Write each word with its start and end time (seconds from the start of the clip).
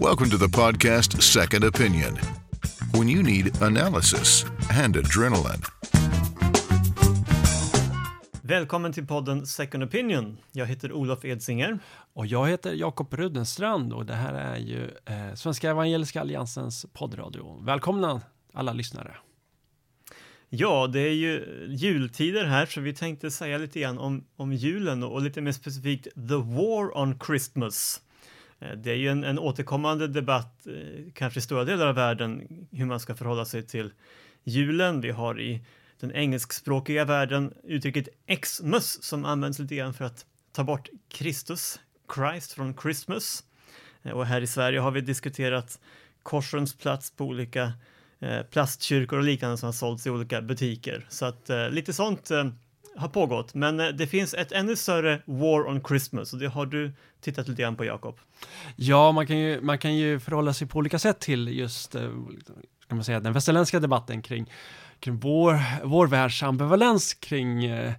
Welcome 0.00 0.30
to 0.30 0.38
the 0.38 0.48
podcast 0.48 1.22
Second 1.22 1.64
Opinion. 1.64 2.18
When 2.92 3.08
you 3.08 3.22
need 3.22 3.62
analysis 3.62 4.44
and 4.84 4.96
adrenaline. 4.96 5.62
Välkommen 8.42 8.92
till 8.92 9.06
podden 9.06 9.46
Second 9.46 9.84
Opinion. 9.84 10.38
Jag 10.52 10.66
heter 10.66 10.92
Olof 10.92 11.24
Edsinger. 11.24 11.78
Och 12.12 12.26
jag 12.26 12.48
heter 12.48 12.72
Jakob 12.72 13.14
Rudenstrand 13.14 13.92
och 13.92 14.06
det 14.06 14.14
här 14.14 14.34
är 14.34 14.56
ju 14.56 14.84
eh, 14.84 15.34
Svenska 15.34 15.70
Evangeliska 15.70 16.20
Alliansens 16.20 16.86
poddradio. 16.92 17.60
Välkomna 17.64 18.20
alla 18.52 18.72
lyssnare. 18.72 19.16
Ja, 20.48 20.86
det 20.86 21.00
är 21.00 21.14
ju 21.14 21.66
jultider 21.68 22.44
här 22.44 22.66
så 22.66 22.80
vi 22.80 22.94
tänkte 22.94 23.30
säga 23.30 23.58
lite 23.58 23.80
grann 23.80 23.98
om, 23.98 24.24
om 24.36 24.52
julen 24.52 25.02
och, 25.02 25.12
och 25.12 25.22
lite 25.22 25.40
mer 25.40 25.52
specifikt 25.52 26.04
The 26.04 26.36
War 26.36 26.98
on 26.98 27.18
Christmas. 27.26 28.00
Eh, 28.64 28.76
det 28.76 28.90
är 28.90 28.96
ju 28.96 29.08
en, 29.08 29.24
en 29.24 29.38
återkommande 29.38 30.08
debatt, 30.08 30.66
eh, 30.66 31.12
kanske 31.14 31.38
i 31.38 31.42
stora 31.42 31.64
delar 31.64 31.86
av 31.86 31.94
världen, 31.94 32.48
hur 32.70 32.86
man 32.86 33.00
ska 33.00 33.14
förhålla 33.14 33.44
sig 33.44 33.62
till 33.62 33.92
julen. 34.44 35.00
Vi 35.00 35.10
har 35.10 35.40
i 35.40 35.64
den 36.00 36.12
engelskspråkiga 36.12 37.04
världen 37.04 37.54
uttrycket 37.64 38.08
Xmas 38.42 39.02
som 39.02 39.24
används 39.24 39.58
lite 39.58 39.74
grann 39.74 39.94
för 39.94 40.04
att 40.04 40.26
ta 40.52 40.64
bort 40.64 40.88
Kristus, 41.08 41.80
Christ 42.14 42.52
från 42.52 42.76
Christmas. 42.76 43.44
Eh, 44.02 44.12
och 44.12 44.26
här 44.26 44.40
i 44.40 44.46
Sverige 44.46 44.80
har 44.80 44.90
vi 44.90 45.00
diskuterat 45.00 45.80
korsens 46.22 46.74
plats 46.74 47.10
på 47.10 47.24
olika 47.24 47.72
plastkyrkor 48.50 49.18
och 49.18 49.24
liknande 49.24 49.56
som 49.56 49.66
har 49.66 49.72
sålts 49.72 50.06
i 50.06 50.10
olika 50.10 50.42
butiker. 50.42 51.06
Så 51.08 51.24
att 51.26 51.50
lite 51.70 51.92
sånt 51.92 52.30
har 52.96 53.08
pågått, 53.08 53.54
men 53.54 53.80
eh, 53.80 53.88
det 53.88 54.06
finns 54.06 54.34
ett 54.34 54.52
ännu 54.52 54.76
större 54.76 55.22
War 55.24 55.68
on 55.68 55.84
Christmas 55.88 56.32
och 56.32 56.38
det 56.38 56.46
har 56.46 56.66
du 56.66 56.92
tittat 57.20 57.48
lite 57.48 57.62
grann 57.62 57.76
på 57.76 57.84
Jakob. 57.84 58.18
Ja, 58.76 59.12
man 59.12 59.26
kan, 59.26 59.38
ju, 59.38 59.60
man 59.60 59.78
kan 59.78 59.96
ju 59.96 60.20
förhålla 60.20 60.52
sig 60.52 60.68
på 60.68 60.78
olika 60.78 60.98
sätt 60.98 61.20
till 61.20 61.48
just 61.48 61.94
eh, 61.94 62.10
kan 62.88 62.96
man 62.96 63.04
säga, 63.04 63.20
den 63.20 63.32
västerländska 63.32 63.80
debatten 63.80 64.22
kring, 64.22 64.50
kring 65.00 65.16
vår, 65.16 65.84
vår 65.86 66.06
världs 66.06 66.42
ambivalens 66.42 67.14
kring 67.14 67.64
eh, 67.64 67.92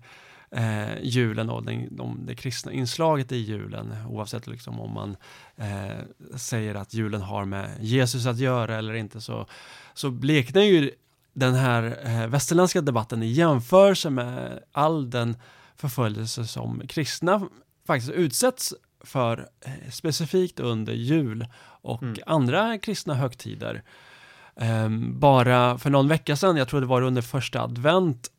eh, 0.52 1.02
julen 1.02 1.49
och 1.49 1.63
den, 1.63 1.95
de, 1.95 2.25
det 2.25 2.35
kristna 2.35 2.71
inslaget 2.71 3.31
i 3.31 3.37
julen, 3.37 3.95
oavsett 4.09 4.47
liksom 4.47 4.80
om 4.80 4.93
man 4.93 5.17
eh, 5.55 6.37
säger 6.37 6.75
att 6.75 6.93
julen 6.93 7.21
har 7.21 7.45
med 7.45 7.69
Jesus 7.80 8.25
att 8.25 8.37
göra 8.37 8.77
eller 8.77 8.93
inte, 8.93 9.21
så, 9.21 9.45
så 9.93 10.09
bleknar 10.11 10.61
ju 10.61 10.91
den 11.36 11.53
här 11.53 12.00
eh, 12.03 12.28
västerländska 12.28 12.81
debatten 12.81 13.23
i 13.23 13.28
jämförelse 13.28 14.09
med 14.09 14.64
all 14.72 15.09
den 15.09 15.38
förföljelse 15.75 16.47
som 16.47 16.81
kristna 16.88 17.50
faktiskt 17.88 18.11
utsätts 18.11 18.73
för 19.00 19.50
eh, 19.66 19.92
specifikt 19.92 20.59
under 20.59 20.94
jul 20.94 21.47
och 21.81 22.03
mm. 22.03 22.16
andra 22.25 22.77
kristna 22.77 23.14
högtider. 23.14 23.83
Eh, 24.55 24.89
bara 25.00 25.77
för 25.77 25.89
någon 25.89 26.08
vecka 26.08 26.36
sedan, 26.36 26.58
jag 26.58 26.67
tror 26.67 26.81
det 26.81 26.88
var 26.88 27.02
under 27.02 27.22
första 27.22 27.61
advent, 27.61 28.31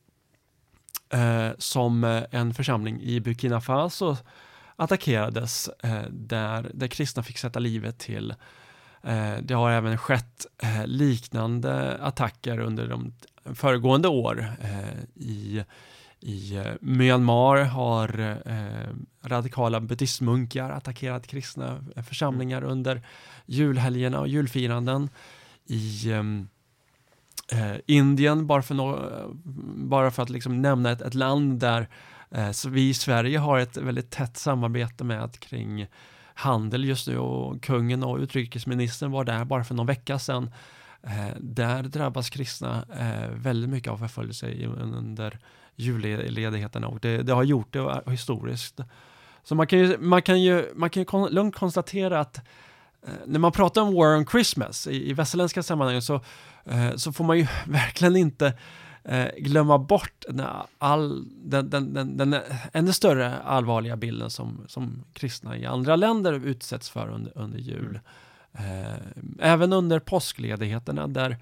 eh, 1.12 1.48
som 1.58 2.25
en 2.31 2.55
församling 2.55 3.00
i 3.00 3.20
Burkina 3.20 3.60
Faso 3.60 4.16
attackerades 4.77 5.70
där, 6.10 6.70
där 6.75 6.88
kristna 6.88 7.22
fick 7.22 7.38
sätta 7.38 7.58
livet 7.58 7.98
till. 7.98 8.34
Det 9.40 9.54
har 9.54 9.70
även 9.70 9.98
skett 9.98 10.46
liknande 10.84 11.98
attacker 12.00 12.58
under 12.58 12.88
de 12.88 13.12
föregående 13.54 14.08
år 14.08 14.46
i 15.14 15.64
i 16.26 16.56
eh, 16.56 16.72
Myanmar 16.80 17.56
har 17.56 18.20
eh, 18.44 18.94
radikala 19.22 19.80
buddhistmunkar 19.80 20.70
attackerat 20.70 21.26
kristna 21.26 21.84
församlingar 22.08 22.58
mm. 22.58 22.70
under 22.70 23.02
julhelgerna 23.46 24.20
och 24.20 24.28
julfiranden. 24.28 25.10
I 25.66 26.12
ehm, 26.12 26.48
eh, 27.52 27.76
Indien, 27.86 28.46
bara 28.46 28.62
för, 28.62 28.74
no 28.74 28.98
bara 29.88 30.10
för 30.10 30.22
att 30.22 30.31
liksom 30.31 30.62
nämna 30.62 30.91
ett, 30.91 31.00
ett 31.00 31.14
land 31.14 31.60
där 31.60 31.88
eh, 32.31 32.50
vi 32.69 32.88
i 32.88 32.94
Sverige 32.94 33.38
har 33.38 33.58
ett 33.58 33.76
väldigt 33.76 34.10
tätt 34.10 34.36
samarbete 34.36 35.04
med 35.04 35.41
kring 35.41 35.86
handel 36.36 36.84
just 36.84 37.08
nu 37.08 37.19
och 37.19 37.62
kungen 37.62 38.02
och 38.02 38.19
utrikesministern 38.19 39.10
var 39.10 39.24
där 39.24 39.44
bara 39.44 39.64
för 39.64 39.74
någon 39.74 39.86
vecka 39.86 40.19
sedan. 40.19 40.50
Eh, 41.02 41.36
där 41.41 41.82
drabbas 41.82 42.30
kristna 42.30 42.84
eh, 42.98 43.30
väldigt 43.30 43.70
mycket 43.70 43.92
av 43.92 43.98
förföljelse 43.98 44.66
under 44.66 45.38
julledigheterna 45.76 46.88
och 46.88 47.00
det, 47.00 47.22
det, 47.22 47.32
har 47.32 47.42
gjort 47.42 47.72
det 47.72 48.10
historiskt. 48.10 48.80
Så 49.42 49.54
man 49.54 49.66
kan 49.66 49.78
ju, 49.78 49.98
man 49.98 50.22
kan 50.22 50.42
ju, 50.42 50.72
man 50.75 50.91
kan 50.91 51.00
ju 51.00 51.04
kon, 51.04 51.30
lugnt 51.30 51.56
konstatera 51.56 52.20
att 52.20 52.36
eh, 53.06 53.12
när 53.26 53.38
man 53.38 53.52
pratar 53.52 53.82
om 53.82 53.94
War 53.94 54.16
on 54.16 54.26
Christmas 54.26 54.86
i, 54.86 55.10
i 55.10 55.12
västerländska 55.12 55.62
sammanhang 55.62 56.02
så, 56.02 56.14
eh, 56.64 56.96
så 56.96 57.12
får 57.12 57.25
man 57.25 57.38
ju 57.38 57.46
verkligen 57.66 58.16
inte 58.16 58.58
eh, 59.09 59.28
glömma 59.39 59.78
bort 59.78 60.25
den, 60.28 60.47
all, 60.78 61.25
den, 61.31 61.71
den, 61.71 61.94
den, 61.94 62.17
den 62.17 62.37
ännu 62.72 62.93
större 62.93 63.39
allvarliga 63.39 63.97
bilden 63.97 64.31
som, 64.31 64.65
som 64.69 65.05
kristna 65.12 65.56
i 65.56 65.67
andra 65.67 65.97
länder 65.97 66.33
utsätts 66.33 66.91
för 66.91 67.09
under, 67.09 67.39
under 67.39 67.59
jul. 67.59 68.00
Mm. 68.53 68.71
Eh, 68.83 68.97
även 69.39 69.72
under 69.72 69.99
påskledigheterna 69.99 71.06
där 71.06 71.39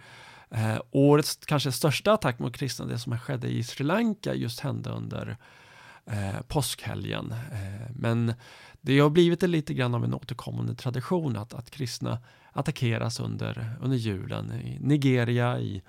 Eh, 0.55 0.81
årets 0.91 1.37
kanske 1.47 1.73
största 1.73 2.13
attack 2.13 2.39
mot 2.39 2.57
kristna, 2.57 2.87
det 2.87 2.99
som 2.99 3.19
skedde 3.19 3.49
i 3.49 3.63
Sri 3.63 3.85
Lanka, 3.85 4.35
just 4.35 4.61
hände 4.61 4.91
under 4.91 5.37
eh, 6.07 6.41
påskhelgen. 6.49 7.33
Eh, 7.33 7.91
men 7.95 8.35
det 8.81 8.99
har 8.99 9.11
blivit 9.11 9.43
lite 9.43 9.75
grann 9.75 9.95
av 9.95 10.05
en 10.05 10.15
återkommande 10.15 10.75
tradition 10.75 11.37
att, 11.37 11.55
att 11.55 11.71
kristna 11.71 12.19
attackeras 12.53 13.21
under, 13.21 13.77
under 13.81 13.97
julen. 13.97 14.53
I 14.53 14.79
Nigeria, 14.81 15.59
i, 15.59 15.83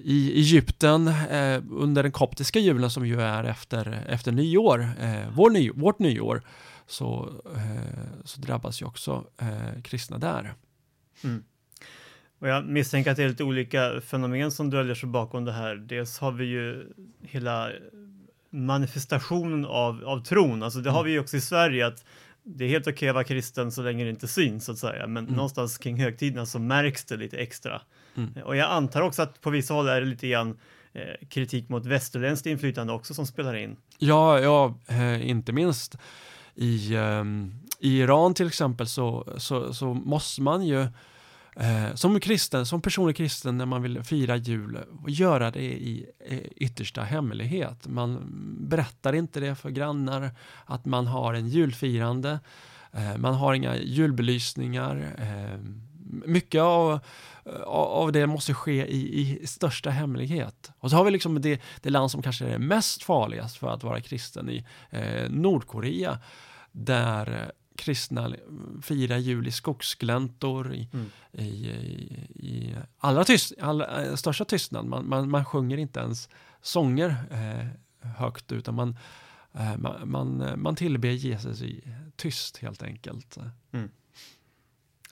i 0.00 0.32
Egypten, 0.34 1.08
eh, 1.08 1.62
under 1.70 2.02
den 2.02 2.12
koptiska 2.12 2.58
julen 2.58 2.90
som 2.90 3.06
ju 3.06 3.20
är 3.20 3.44
efter, 3.44 4.04
efter 4.08 4.32
nyår, 4.32 4.88
eh, 5.00 5.28
vår 5.32 5.50
ny, 5.50 5.70
vårt 5.70 5.98
nyår, 5.98 6.42
så, 6.86 7.32
så 8.24 8.40
drabbas 8.40 8.82
ju 8.82 8.86
också 8.86 9.24
kristna 9.82 10.18
där. 10.18 10.54
Mm. 11.24 11.42
Och 12.38 12.48
jag 12.48 12.64
misstänker 12.64 13.10
att 13.10 13.16
det 13.16 13.24
är 13.24 13.28
lite 13.28 13.44
olika 13.44 14.00
fenomen 14.00 14.50
som 14.50 14.70
döljer 14.70 14.94
sig 14.94 15.08
bakom 15.08 15.44
det 15.44 15.52
här. 15.52 15.76
Dels 15.76 16.18
har 16.18 16.32
vi 16.32 16.44
ju 16.44 16.86
hela 17.22 17.70
manifestationen 18.50 19.64
av, 19.64 20.04
av 20.04 20.24
tron, 20.24 20.62
alltså 20.62 20.80
det 20.80 20.90
har 20.90 21.04
vi 21.04 21.10
ju 21.10 21.20
också 21.20 21.36
i 21.36 21.40
Sverige 21.40 21.86
att 21.86 22.04
det 22.42 22.64
är 22.64 22.68
helt 22.68 22.86
okej 22.86 22.94
okay 22.94 23.08
att 23.08 23.14
vara 23.14 23.24
kristen 23.24 23.72
så 23.72 23.82
länge 23.82 24.04
det 24.04 24.10
inte 24.10 24.28
syns 24.28 24.64
så 24.64 24.72
att 24.72 24.78
säga, 24.78 25.06
men 25.06 25.24
mm. 25.24 25.36
någonstans 25.36 25.78
kring 25.78 26.00
högtiderna 26.00 26.46
så 26.46 26.58
märks 26.58 27.04
det 27.04 27.16
lite 27.16 27.36
extra. 27.36 27.80
Mm. 28.18 28.44
Och 28.44 28.56
jag 28.56 28.70
antar 28.70 29.02
också 29.02 29.22
att 29.22 29.40
på 29.40 29.50
vissa 29.50 29.74
håll 29.74 29.88
är 29.88 30.00
det 30.00 30.06
lite 30.06 30.28
grann 30.28 30.58
eh, 30.92 31.28
kritik 31.28 31.68
mot 31.68 31.86
västerländskt 31.86 32.46
inflytande 32.46 32.92
också 32.92 33.14
som 33.14 33.26
spelar 33.26 33.54
in. 33.54 33.76
Ja, 33.98 34.40
ja, 34.40 34.74
eh, 34.86 35.28
inte 35.28 35.52
minst 35.52 35.96
i, 36.54 36.94
eh, 36.94 37.24
i 37.80 38.00
Iran 38.00 38.34
till 38.34 38.46
exempel 38.46 38.86
så, 38.86 39.34
så, 39.36 39.74
så 39.74 39.94
måste 39.94 40.42
man 40.42 40.66
ju 40.66 40.86
Eh, 41.60 41.94
som 41.94 42.20
kristen, 42.20 42.66
som 42.66 42.80
personlig 42.80 43.16
kristen 43.16 43.58
när 43.58 43.66
man 43.66 43.82
vill 43.82 44.02
fira 44.02 44.36
jul, 44.36 44.78
göra 45.06 45.50
det 45.50 45.62
i 45.62 46.06
eh, 46.26 46.38
yttersta 46.38 47.02
hemlighet. 47.02 47.86
Man 47.86 48.26
berättar 48.68 49.12
inte 49.12 49.40
det 49.40 49.54
för 49.54 49.70
grannar 49.70 50.30
att 50.64 50.84
man 50.84 51.06
har 51.06 51.34
en 51.34 51.48
julfirande. 51.48 52.40
Eh, 52.92 53.16
man 53.16 53.34
har 53.34 53.54
inga 53.54 53.76
julbelysningar. 53.76 55.14
Eh, 55.98 56.28
mycket 56.28 56.60
av, 56.60 57.00
av 57.66 58.12
det 58.12 58.26
måste 58.26 58.54
ske 58.54 58.86
i, 58.86 59.20
i 59.20 59.46
största 59.46 59.90
hemlighet. 59.90 60.70
Och 60.78 60.90
så 60.90 60.96
har 60.96 61.04
vi 61.04 61.10
liksom 61.10 61.40
det, 61.40 61.60
det 61.80 61.90
land 61.90 62.10
som 62.10 62.22
kanske 62.22 62.46
är 62.46 62.58
mest 62.58 63.02
farligast 63.02 63.56
för 63.56 63.68
att 63.68 63.82
vara 63.82 64.00
kristen 64.00 64.50
i 64.50 64.66
eh, 64.90 65.30
Nordkorea. 65.30 66.18
Där 66.72 67.52
kristna 67.78 68.34
firar 68.82 69.16
jul 69.16 69.46
i 69.46 69.50
skogsgläntor, 69.50 70.74
i, 70.74 70.88
mm. 70.92 71.10
i, 71.32 71.68
i, 71.68 72.26
i, 72.34 72.74
allra, 72.98 73.24
tyst, 73.24 73.52
allra 73.60 74.04
eh, 74.04 74.14
största 74.14 74.44
tystnad. 74.44 74.86
Man, 74.86 75.08
man, 75.08 75.30
man 75.30 75.44
sjunger 75.44 75.76
inte 75.76 76.00
ens 76.00 76.28
sånger 76.62 77.16
eh, 77.30 77.66
högt, 78.10 78.52
utan 78.52 78.74
man, 78.74 78.98
eh, 79.54 79.76
man, 79.76 80.10
man, 80.10 80.52
man 80.62 80.76
tillber 80.76 81.08
Jesus 81.08 81.62
i 81.62 81.94
tyst 82.16 82.58
helt 82.58 82.82
enkelt. 82.82 83.38
Mm. 83.72 83.90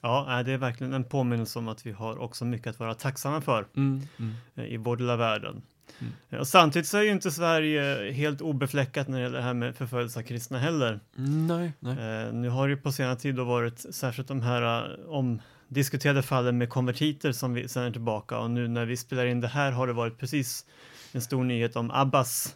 Ja, 0.01 0.43
det 0.45 0.51
är 0.51 0.57
verkligen 0.57 0.93
en 0.93 1.03
påminnelse 1.03 1.59
om 1.59 1.67
att 1.67 1.85
vi 1.85 1.91
har 1.91 2.17
också 2.17 2.45
mycket 2.45 2.67
att 2.67 2.79
vara 2.79 2.93
tacksamma 2.93 3.41
för 3.41 3.67
mm, 3.75 4.01
mm. 4.19 4.33
Eh, 4.55 4.65
i 4.65 4.77
vår 4.77 4.97
lilla 4.97 5.15
världen. 5.15 5.61
Mm. 5.99 6.41
Och 6.41 6.47
samtidigt 6.47 6.87
så 6.87 6.97
är 6.97 7.01
ju 7.01 7.11
inte 7.11 7.31
Sverige 7.31 8.11
helt 8.11 8.41
obefläckat 8.41 9.07
när 9.07 9.17
det 9.17 9.23
gäller 9.23 9.37
det 9.37 9.43
här 9.43 9.53
med 9.53 9.75
förföljelse 9.75 10.19
av 10.19 10.23
kristna 10.23 10.59
heller. 10.59 10.99
Nej, 11.15 11.71
nej. 11.79 12.25
Eh, 12.25 12.33
nu 12.33 12.49
har 12.49 12.67
det 12.67 12.73
ju 12.73 12.81
på 12.81 12.91
senare 12.91 13.15
tid 13.15 13.35
då 13.35 13.43
varit 13.43 13.95
särskilt 13.95 14.27
de 14.27 14.41
här 14.41 14.89
omdiskuterade 15.09 16.21
fallen 16.21 16.57
med 16.57 16.69
konvertiter 16.69 17.31
som 17.31 17.53
vi 17.53 17.67
sänder 17.67 17.91
tillbaka 17.91 18.39
och 18.39 18.51
nu 18.51 18.67
när 18.67 18.85
vi 18.85 18.97
spelar 18.97 19.25
in 19.25 19.41
det 19.41 19.47
här 19.47 19.71
har 19.71 19.87
det 19.87 19.93
varit 19.93 20.17
precis 20.17 20.65
en 21.11 21.21
stor 21.21 21.43
nyhet 21.43 21.75
om 21.75 21.91
Abbas 21.91 22.55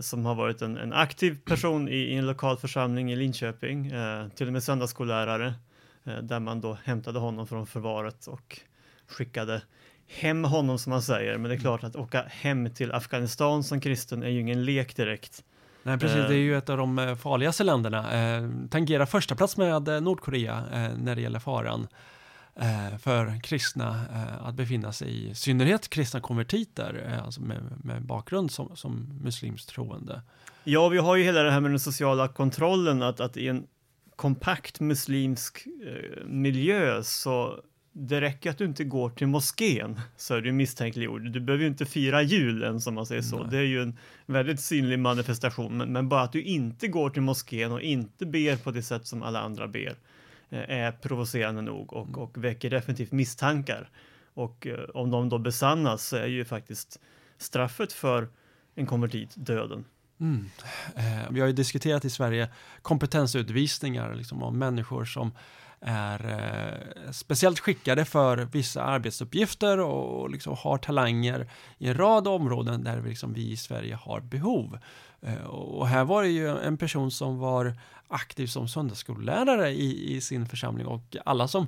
som 0.00 0.26
har 0.26 0.34
varit 0.34 0.62
en, 0.62 0.76
en 0.76 0.92
aktiv 0.92 1.38
person 1.44 1.88
i, 1.88 1.96
i, 1.96 2.14
en 2.14 2.26
lokal 2.26 2.56
församling 2.56 3.12
i 3.12 3.16
Linköping, 3.16 3.92
uh, 3.92 4.28
till 4.28 4.46
och 4.46 4.52
med 4.52 4.62
söndagsskollärare 4.62 5.46
eh, 5.46 5.52
där 6.04 6.40
man 6.40 6.60
då 6.60 6.78
hämtade 6.84 7.18
honom 7.18 7.46
från 7.46 7.66
förvaret 7.66 8.26
och 8.26 8.60
skickade 9.08 9.62
hem 10.06 10.44
honom 10.44 10.78
som 10.78 10.90
man 10.90 11.02
säger. 11.02 11.32
Men 11.32 11.42
det 11.42 11.48
är 11.48 11.50
Mm. 11.52 11.60
klart 11.60 11.84
att 11.84 11.96
åka 11.96 12.22
hem 12.28 12.70
till 12.74 12.92
Afghanistan 12.92 13.64
som 13.64 13.80
kristen 13.80 14.22
är 14.22 14.28
ju 14.28 14.40
ingen 14.40 14.64
lek 14.64 14.96
direkt. 14.96 15.44
Nej, 15.82 15.98
precis. 15.98 16.16
Eh. 16.18 16.28
Det 16.28 16.34
är 16.34 16.38
ju 16.38 16.56
ett 16.58 16.68
av 16.68 16.76
de 16.76 16.98
eh, 16.98 17.14
farligaste 17.14 17.64
länderna. 17.64 18.12
Eh, 18.12 18.48
tangerar 18.70 19.06
första 19.06 19.34
plats 19.36 19.56
med 19.56 19.88
eh, 19.88 20.00
Nordkorea 20.00 20.64
eh, 20.72 20.90
när 20.98 21.14
det 21.14 21.20
gäller 21.20 21.38
faran 21.38 21.86
eh, 22.56 22.98
för 22.98 23.40
kristna 23.42 23.88
eh, 24.14 24.46
att 24.46 24.54
befinna 24.54 24.92
sig 24.92 25.30
i, 25.30 25.34
synnerhet 25.34 25.88
kristna 25.90 26.20
konvertiter, 26.20 27.04
eh, 27.08 27.24
alltså 27.24 27.40
med, 27.40 27.58
med 27.84 28.02
bakgrund 28.02 28.50
som, 28.50 28.76
som 28.76 29.20
muslimskt 29.22 29.68
troende. 29.68 30.22
Ja, 30.64 30.88
vi 30.88 30.98
har 30.98 31.16
ju 31.16 31.24
hela 31.24 31.42
det 31.42 31.50
här 31.50 31.60
med 31.60 31.70
den 31.70 31.80
sociala 31.80 32.28
kontrollen, 32.28 33.02
att, 33.02 33.20
att 33.20 33.36
i 33.36 33.48
en 33.48 33.66
kompakt 34.20 34.80
muslimsk 34.80 35.66
eh, 35.86 36.26
miljö 36.26 37.02
så 37.02 37.62
det 37.92 38.20
räcker 38.20 38.50
att 38.50 38.58
du 38.58 38.64
inte 38.64 38.84
går 38.84 39.10
till 39.10 39.26
moskén 39.26 40.00
så 40.16 40.34
är 40.34 40.40
du 40.40 40.52
misstänkliggjord. 40.52 41.30
Du 41.30 41.40
behöver 41.40 41.62
ju 41.62 41.70
inte 41.70 41.86
fira 41.86 42.22
julen 42.22 42.80
som 42.80 42.94
man 42.94 43.06
säger 43.06 43.22
så. 43.22 43.38
Nej. 43.38 43.46
Det 43.50 43.56
är 43.56 43.62
ju 43.62 43.82
en 43.82 43.98
väldigt 44.26 44.60
synlig 44.60 44.98
manifestation, 44.98 45.76
men, 45.76 45.92
men 45.92 46.08
bara 46.08 46.22
att 46.22 46.32
du 46.32 46.42
inte 46.42 46.88
går 46.88 47.10
till 47.10 47.22
moskén 47.22 47.72
och 47.72 47.80
inte 47.80 48.26
ber 48.26 48.56
på 48.56 48.70
det 48.70 48.82
sätt 48.82 49.06
som 49.06 49.22
alla 49.22 49.40
andra 49.40 49.68
ber 49.68 49.94
eh, 50.50 50.70
är 50.70 50.92
provocerande 50.92 51.62
nog 51.62 51.92
och, 51.92 52.18
och 52.18 52.44
väcker 52.44 52.70
definitivt 52.70 53.12
misstankar. 53.12 53.88
Och 54.34 54.66
eh, 54.66 54.84
om 54.94 55.10
de 55.10 55.28
då 55.28 55.38
besannas 55.38 56.08
så 56.08 56.16
är 56.16 56.26
ju 56.26 56.44
faktiskt 56.44 57.00
straffet 57.38 57.92
för 57.92 58.28
en 58.74 58.86
konvertit 58.86 59.34
döden. 59.36 59.84
Mm. 60.20 60.50
Eh, 60.96 61.30
vi 61.30 61.40
har 61.40 61.46
ju 61.46 61.52
diskuterat 61.52 62.04
i 62.04 62.10
Sverige 62.10 62.48
kompetensutvisningar 62.82 64.14
liksom, 64.14 64.42
av 64.42 64.54
människor 64.54 65.04
som 65.04 65.32
är 65.80 66.26
eh, 66.26 67.10
speciellt 67.10 67.60
skickade 67.60 68.04
för 68.04 68.36
vissa 68.38 68.82
arbetsuppgifter 68.82 69.78
och 69.78 70.30
liksom 70.30 70.56
har 70.58 70.78
talanger 70.78 71.50
i 71.78 71.88
en 71.88 71.94
rad 71.94 72.28
områden 72.28 72.84
där 72.84 72.98
vi, 72.98 73.08
liksom, 73.08 73.32
vi 73.32 73.50
i 73.50 73.56
Sverige 73.56 73.94
har 73.94 74.20
behov. 74.20 74.78
Eh, 75.22 75.44
och 75.44 75.88
här 75.88 76.04
var 76.04 76.22
det 76.22 76.28
ju 76.28 76.58
en 76.58 76.76
person 76.76 77.10
som 77.10 77.38
var 77.38 77.74
aktiv 78.08 78.46
som 78.46 78.68
söndagsskollärare 78.68 79.70
i, 79.70 80.16
i 80.16 80.20
sin 80.20 80.46
församling 80.46 80.86
och 80.86 81.16
alla 81.24 81.48
som 81.48 81.66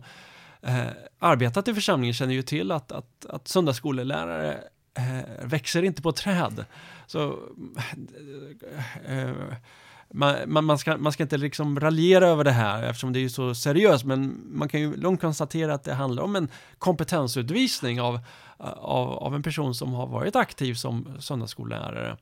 eh, 0.63 0.87
arbetat 1.19 1.69
i 1.69 1.75
församlingen 1.75 2.15
känner 2.15 2.35
ju 2.35 2.43
till 2.43 2.73
att, 2.73 2.93
att, 2.93 3.27
att 3.27 3.49
söndagsskolelärare 3.49 4.65
eh, 4.95 5.47
växer 5.47 5.83
inte 5.83 6.03
på 6.03 6.13
träd. 6.13 6.65
Så 7.07 7.39
eh, 9.07 9.31
man, 10.13 10.37
man, 10.47 10.65
man, 10.65 10.79
ska, 10.79 10.97
man 10.97 11.13
ska 11.13 11.23
inte 11.23 11.37
liksom 11.37 11.81
raljera 11.81 12.29
över 12.29 12.45
det 12.45 12.51
här 12.51 12.83
eftersom 12.83 13.13
det 13.13 13.25
är 13.25 13.29
så 13.29 13.55
seriöst 13.55 14.05
men 14.05 14.43
man 14.53 14.69
kan 14.69 14.81
ju 14.81 14.97
lugnt 14.97 15.21
konstatera 15.21 15.75
att 15.75 15.85
det 15.85 15.95
handlar 15.95 16.23
om 16.23 16.37
en 16.37 16.49
kompetensutvisning 16.79 18.01
av, 18.01 18.21
av, 18.59 19.11
av 19.11 19.35
en 19.35 19.43
person 19.43 19.75
som 19.75 19.93
har 19.93 20.07
varit 20.07 20.37
aktiv 20.37 20.75
som 20.75 21.17
söndagsskollärare. 21.19 22.17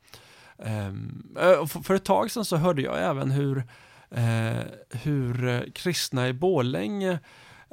Eh, 0.58 0.86
eh 0.86 1.66
för, 1.66 1.82
för 1.82 1.94
ett 1.94 2.04
tag 2.04 2.30
sedan 2.30 2.44
så 2.44 2.56
hörde 2.56 2.82
jag 2.82 3.02
även 3.02 3.30
hur, 3.30 3.64
eh, 4.10 4.60
hur 4.90 5.64
kristna 5.74 6.28
i 6.28 6.32
Borlänge 6.32 7.12
eh, 7.12 7.18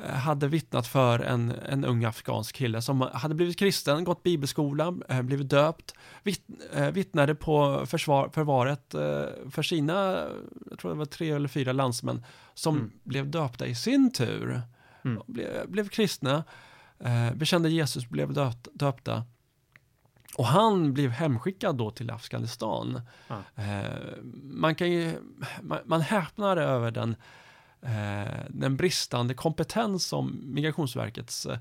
hade 0.05 0.47
vittnat 0.47 0.87
för 0.87 1.19
en, 1.19 1.51
en 1.51 1.85
ung 1.85 2.05
afghansk 2.05 2.55
kille 2.55 2.81
som 2.81 3.01
hade 3.13 3.35
blivit 3.35 3.59
kristen, 3.59 4.03
gått 4.03 4.23
bibelskola, 4.23 4.93
eh, 5.09 5.21
blivit 5.21 5.49
döpt, 5.49 5.93
vitt, 6.23 6.45
eh, 6.73 6.89
vittnade 6.91 7.35
på 7.35 7.85
försvar, 7.85 8.29
förvaret 8.33 8.93
eh, 8.93 9.25
för 9.51 9.61
sina, 9.61 10.25
jag 10.69 10.79
tror 10.79 10.91
det 10.91 10.97
var 10.97 11.05
tre 11.05 11.31
eller 11.31 11.47
fyra 11.47 11.71
landsmän, 11.73 12.25
som 12.53 12.75
Mm. 12.77 12.91
blev 13.03 13.29
döpta 13.29 13.67
i 13.67 13.75
sin 13.75 14.11
tur. 14.11 14.61
Mm. 15.05 15.21
Blev, 15.27 15.69
blev 15.69 15.87
kristna, 15.87 16.43
eh, 16.99 17.33
bekände 17.33 17.69
Jesus, 17.69 18.09
blev 18.09 18.33
döpt, 18.33 18.67
döpta. 18.73 19.23
Och 20.37 20.45
han 20.45 20.93
blev 20.93 21.09
hemskickad 21.11 21.75
då 21.75 21.91
till 21.91 22.11
Afghanistan. 22.11 23.01
Eh, 23.55 23.83
man 24.43 24.75
kan 24.75 24.91
ju, 24.91 25.13
man, 25.61 25.79
man 25.85 26.01
häpnar 26.01 26.57
över 26.57 26.91
den, 26.91 27.09
eh, 27.09 27.17
Eh, 27.87 28.45
den 28.49 28.77
bristande 28.77 29.33
kompetens 29.33 30.05
som 30.05 30.41
Migrationsverkets 30.43 31.45
eh, 31.45 31.57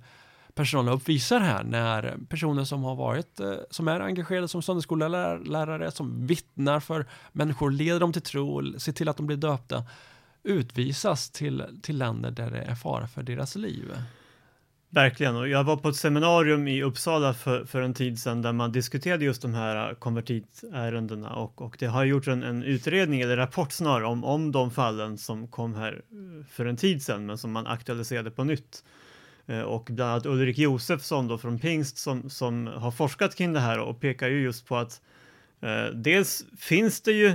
personal 0.54 0.88
uppvisar 0.88 1.40
här 1.40 1.64
när 1.64 2.18
personer 2.28 2.64
som 2.64 2.84
har 2.84 2.94
varit, 2.94 3.40
eh, 3.40 3.54
som 3.70 3.88
är 3.88 4.00
engagerade 4.00 4.48
som 4.48 4.62
sönderskollärare, 4.62 5.90
som 5.90 6.26
vittnar 6.26 6.80
för 6.80 7.06
människor, 7.32 7.70
leder 7.70 8.00
dem 8.00 8.12
till 8.12 8.22
tro 8.22 8.78
ser 8.78 8.92
till 8.92 9.08
att 9.08 9.16
de 9.16 9.26
blir 9.26 9.36
döpta, 9.36 9.84
utvisas 10.42 11.30
till, 11.30 11.64
till 11.82 11.98
länder 11.98 12.30
där 12.30 12.50
det 12.50 12.62
är 12.62 12.74
fara 12.74 13.08
för 13.08 13.22
deras 13.22 13.56
liv. 13.56 13.92
Verkligen, 14.90 15.36
och 15.36 15.48
jag 15.48 15.64
var 15.64 15.76
på 15.76 15.88
ett 15.88 15.96
seminarium 15.96 16.68
i 16.68 16.82
Uppsala 16.82 17.34
för, 17.34 17.64
för 17.64 17.82
en 17.82 17.94
tid 17.94 18.18
sedan 18.18 18.42
där 18.42 18.52
man 18.52 18.72
diskuterade 18.72 19.24
just 19.24 19.42
de 19.42 19.54
här 19.54 19.88
äh, 19.88 19.94
konvertitärendena 19.94 21.34
och, 21.34 21.62
och 21.62 21.76
det 21.78 21.86
har 21.86 22.04
gjorts 22.04 22.28
en, 22.28 22.42
en 22.42 22.62
utredning 22.62 23.20
eller 23.20 23.36
rapport 23.36 23.72
snarare 23.72 24.06
om, 24.06 24.24
om 24.24 24.52
de 24.52 24.70
fallen 24.70 25.18
som 25.18 25.48
kom 25.48 25.74
här 25.74 25.92
äh, 25.92 26.46
för 26.50 26.66
en 26.66 26.76
tid 26.76 27.02
sedan 27.02 27.26
men 27.26 27.38
som 27.38 27.52
man 27.52 27.66
aktualiserade 27.66 28.30
på 28.30 28.44
nytt. 28.44 28.84
Äh, 29.46 29.60
och 29.60 29.88
bland 29.90 30.10
annat 30.10 30.26
Ulrik 30.26 30.58
Josefsson 30.58 31.28
då 31.28 31.38
från 31.38 31.58
Pingst 31.58 31.98
som, 31.98 32.30
som 32.30 32.66
har 32.66 32.90
forskat 32.90 33.34
kring 33.34 33.52
det 33.52 33.60
här 33.60 33.78
och 33.78 34.00
pekar 34.00 34.28
ju 34.28 34.42
just 34.42 34.66
på 34.66 34.76
att 34.76 35.00
eh, 35.60 35.84
dels 35.94 36.44
finns 36.58 37.00
det 37.00 37.12
ju 37.12 37.32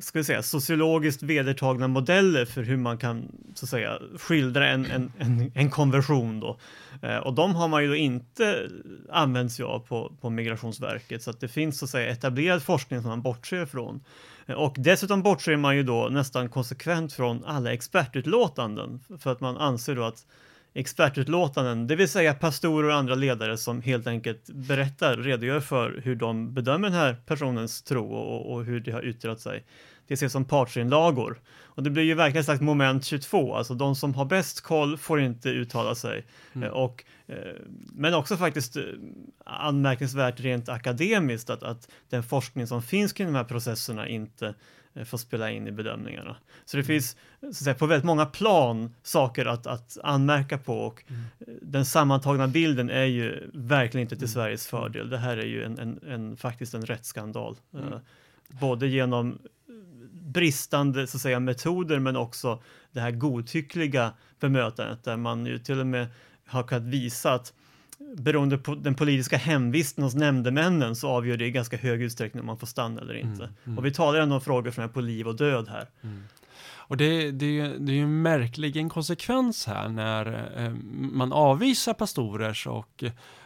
ska 0.00 0.18
vi 0.18 0.24
säga, 0.24 0.42
sociologiskt 0.42 1.22
vedertagna 1.22 1.88
modeller 1.88 2.44
för 2.44 2.62
hur 2.62 2.76
man 2.76 2.98
kan 2.98 3.28
så 3.54 3.64
att 3.64 3.70
säga, 3.70 3.98
skildra 4.18 4.68
en, 4.68 4.86
en, 4.86 5.12
en, 5.18 5.52
en 5.54 5.70
konversion. 5.70 6.40
Då. 6.40 6.58
Eh, 7.02 7.16
och 7.16 7.34
de 7.34 7.54
har 7.54 7.68
man 7.68 7.82
ju 7.82 7.88
då 7.88 7.96
inte 7.96 8.68
använt 9.10 9.52
sig 9.52 9.64
av 9.64 9.78
på, 9.78 10.12
på 10.20 10.30
Migrationsverket 10.30 11.22
så 11.22 11.30
att 11.30 11.40
det 11.40 11.48
finns 11.48 11.78
så 11.78 11.84
att 11.84 11.90
säga 11.90 12.12
etablerad 12.12 12.62
forskning 12.62 13.00
som 13.00 13.08
man 13.08 13.22
bortser 13.22 13.66
från. 13.66 14.00
Eh, 14.46 14.54
och 14.54 14.74
dessutom 14.78 15.22
bortser 15.22 15.56
man 15.56 15.76
ju 15.76 15.82
då 15.82 16.08
nästan 16.10 16.48
konsekvent 16.48 17.12
från 17.12 17.44
alla 17.44 17.72
expertutlåtanden 17.72 19.00
för 19.18 19.32
att 19.32 19.40
man 19.40 19.56
anser 19.56 19.94
då 19.94 20.04
att 20.04 20.26
expertutlåtanden, 20.74 21.86
det 21.86 21.96
vill 21.96 22.08
säga 22.08 22.34
pastorer 22.34 22.88
och 22.88 22.94
andra 22.94 23.14
ledare 23.14 23.56
som 23.56 23.82
helt 23.82 24.06
enkelt 24.06 24.50
berättar, 24.50 25.16
redogör 25.16 25.60
för 25.60 26.00
hur 26.04 26.16
de 26.16 26.54
bedömer 26.54 26.88
den 26.88 26.98
här 26.98 27.16
personens 27.26 27.82
tro 27.82 28.12
och, 28.12 28.52
och 28.52 28.64
hur 28.64 28.80
det 28.80 28.92
har 28.92 29.04
yttrat 29.04 29.40
sig. 29.40 29.64
Det 30.06 30.14
ses 30.14 30.32
som 30.32 30.44
partsinlagor. 30.44 31.40
Och 31.74 31.82
det 31.82 31.90
blir 31.90 32.02
ju 32.02 32.14
verkligen 32.14 32.40
ett 32.40 32.44
slags 32.44 32.60
moment 32.60 33.04
22, 33.04 33.54
alltså 33.54 33.74
de 33.74 33.96
som 33.96 34.14
har 34.14 34.24
bäst 34.24 34.60
koll 34.60 34.98
får 34.98 35.20
inte 35.20 35.48
uttala 35.48 35.94
sig. 35.94 36.26
Mm. 36.52 36.68
Eh, 36.68 36.74
Och, 36.74 37.04
eh, 37.26 37.36
men 37.92 38.14
också 38.14 38.36
faktiskt 38.36 38.76
eh, 38.76 38.82
anmärkningsvärt 39.44 40.40
rent 40.40 40.68
akademiskt 40.68 41.50
att, 41.50 41.62
att 41.62 41.88
den 42.08 42.22
forskning 42.22 42.66
som 42.66 42.82
finns 42.82 43.12
kring 43.12 43.26
de 43.26 43.34
här 43.34 43.44
processerna 43.44 44.08
inte 44.08 44.54
får 45.04 45.18
spela 45.18 45.50
in 45.50 45.68
i 45.68 45.72
bedömningarna. 45.72 46.36
Så 46.64 46.76
det 46.76 46.84
finns 46.84 47.16
så 47.40 47.46
att 47.46 47.54
säga, 47.54 47.74
på 47.74 47.86
väldigt 47.86 48.04
många 48.04 48.26
plan 48.26 48.94
saker 49.02 49.46
att, 49.46 49.66
att 49.66 49.98
anmärka 50.04 50.58
på 50.58 50.78
och 50.78 51.02
Mm. 51.08 51.22
eh, 51.40 51.54
den 51.62 51.84
sammantagna 51.84 52.48
bilden 52.48 52.90
är 52.90 53.04
ju 53.04 53.50
verkligen 53.54 54.02
inte 54.02 54.16
till 54.16 54.24
Mm. 54.24 54.34
Sveriges 54.34 54.66
fördel. 54.66 55.10
Det 55.10 55.18
här 55.18 55.36
är 55.36 55.46
ju 55.46 55.64
en, 55.64 55.78
en, 55.78 56.00
en 56.08 56.36
faktiskt 56.36 56.74
en 56.74 56.86
rättsskandal. 56.86 57.56
Mm. 57.74 57.92
Eh, 57.92 57.98
både 58.48 58.86
genom 58.86 59.38
bristande 60.12 61.06
så 61.06 61.16
att 61.16 61.20
säga, 61.20 61.40
metoder 61.40 61.98
men 61.98 62.16
också 62.16 62.62
det 62.92 63.00
här 63.00 63.10
godtyckliga 63.10 64.12
bemötandet 64.40 65.04
där 65.04 65.16
man 65.16 65.46
ju 65.46 65.58
till 65.58 65.80
och 65.80 65.86
med 65.86 66.06
har 66.46 66.62
kunnat 66.62 66.84
visa 66.84 67.32
att 67.32 67.52
beroende 68.16 68.58
på 68.58 68.74
den 68.74 68.94
politiska 68.94 69.36
hemvisten 69.36 70.04
hos 70.04 70.14
nämndemännen 70.14 70.96
så 70.96 71.08
avgör 71.08 71.36
det 71.36 71.46
i 71.46 71.50
ganska 71.50 71.76
hög 71.76 72.02
utsträckning 72.02 72.40
om 72.40 72.46
man 72.46 72.58
får 72.58 72.66
stanna 72.66 73.00
eller 73.00 73.14
inte. 73.14 73.44
Mm, 73.44 73.54
mm. 73.64 73.78
Och 73.78 73.86
vi 73.86 73.92
talar 73.92 74.20
ändå 74.20 74.34
om 74.34 74.40
frågor 74.40 74.70
som 74.70 74.84
är 74.84 74.88
på 74.88 75.00
liv 75.00 75.28
och 75.28 75.36
död 75.36 75.68
här. 75.68 75.86
Mm. 76.02 76.22
Och 76.92 76.96
det, 76.96 77.30
det, 77.30 77.46
är 77.46 77.50
ju, 77.50 77.78
det 77.78 77.92
är 77.92 77.96
ju 77.96 78.02
en 78.02 78.22
märklig 78.22 78.76
inkonsekvens 78.76 79.66
här 79.66 79.88
när 79.88 80.52
eh, 80.56 80.72
man 80.92 81.32
avvisar 81.32 81.94
pastorers 81.94 82.66
och 82.66 83.04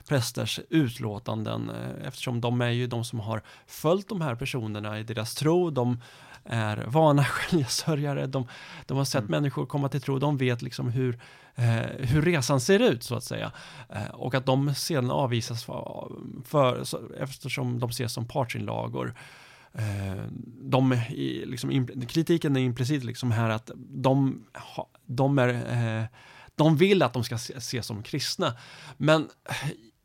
prästers 0.08 0.60
utlåtanden 0.68 1.70
eh, 1.70 2.08
eftersom 2.08 2.40
de 2.40 2.60
är 2.60 2.70
ju 2.70 2.86
de 2.86 3.04
som 3.04 3.20
har 3.20 3.42
följt 3.66 4.08
de 4.08 4.20
här 4.20 4.34
personerna 4.34 4.98
i 4.98 5.02
deras 5.02 5.34
tro. 5.34 5.70
De 5.70 6.00
är 6.48 6.84
vana 6.86 7.24
självsörjare, 7.30 8.26
de, 8.26 8.46
de 8.86 8.96
har 8.96 9.04
sett 9.04 9.18
Mm. 9.18 9.30
människor 9.30 9.66
komma 9.66 9.88
till 9.88 10.00
tro, 10.00 10.18
de 10.18 10.36
vet 10.36 10.62
liksom 10.62 10.88
hur, 10.88 11.18
eh, 11.54 11.64
hur 11.98 12.22
resan 12.22 12.60
ser 12.60 12.80
ut 12.80 13.02
så 13.02 13.14
att 13.14 13.24
säga. 13.24 13.52
Eh, 13.88 14.06
och 14.14 14.34
att 14.34 14.46
de 14.46 14.74
sedan 14.74 15.10
avvisas 15.10 15.64
för, 15.64 16.12
för, 16.44 16.84
så, 16.84 17.00
eftersom 17.20 17.78
de 17.78 17.90
ses 17.90 18.12
som 18.12 18.28
partsinlagor. 18.28 19.14
Eh, 19.72 20.24
de, 20.62 21.00
liksom, 21.46 21.86
kritiken 22.08 22.56
är 22.56 22.60
implicit 22.60 23.04
liksom 23.04 23.30
här 23.30 23.50
att 23.50 23.70
de, 23.76 24.44
de, 25.06 25.38
är, 25.38 25.48
eh, 26.00 26.04
de 26.54 26.76
vill 26.76 27.02
att 27.02 27.12
de 27.12 27.24
ska 27.24 27.38
se- 27.38 27.56
ses 27.56 27.86
som 27.86 28.02
kristna. 28.02 28.52
Men 28.96 29.28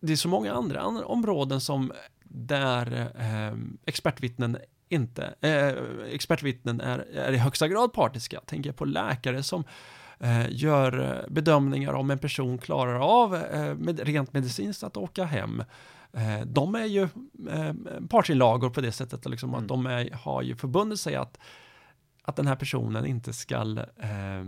det 0.01 0.11
är 0.13 0.17
så 0.17 0.27
många 0.27 0.53
andra, 0.53 0.81
andra 0.81 1.05
områden 1.05 1.61
som 1.61 1.91
där 2.23 3.11
eh, 3.19 3.57
expertvittnen 3.85 4.57
inte, 4.91 5.33
eh, 5.41 5.73
expertvittnen 6.13 6.81
är, 6.81 6.99
är 6.99 7.31
i 7.31 7.37
högsta 7.37 7.67
grad 7.67 7.93
partiska. 7.93 8.41
Tänker 8.45 8.69
jag 8.69 8.75
på 8.75 8.85
läkare 8.85 9.43
som 9.43 9.63
eh, 10.19 10.45
gör 10.49 11.25
bedömningar 11.29 11.93
om 11.93 12.11
en 12.11 12.19
person 12.19 12.57
klarar 12.57 12.99
av 12.99 13.31
med, 13.77 13.99
rent 13.99 14.33
medicinskt 14.33 14.83
att 14.83 14.97
åka 14.97 15.23
hem. 15.23 15.63
De 16.45 16.75
är 16.75 16.85
ju 16.85 17.07
partsinlagor 18.09 18.69
på 18.69 18.81
det 18.81 18.91
sättet 18.91 19.29
liksom, 19.29 19.49
mm. 19.49 19.61
att 19.61 19.67
de 19.67 19.85
är, 19.85 20.11
har 20.11 20.41
ju 20.41 20.55
förbundit 20.55 20.99
sig 20.99 21.15
att 21.15 21.37
att 22.23 22.35
den 22.35 22.47
här 22.47 22.55
personen 22.55 23.05
inte 23.05 23.33
ska 23.33 23.61
eh, 23.97 24.43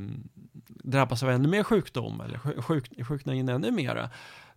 drabbas 0.67 1.23
av 1.23 1.29
ännu 1.29 1.47
mer 1.47 1.63
sjukdom 1.63 2.21
eller 2.21 2.62
sjuk, 2.62 3.05
sjukningen 3.07 3.50
ännu 3.50 3.71
mera. 3.71 4.09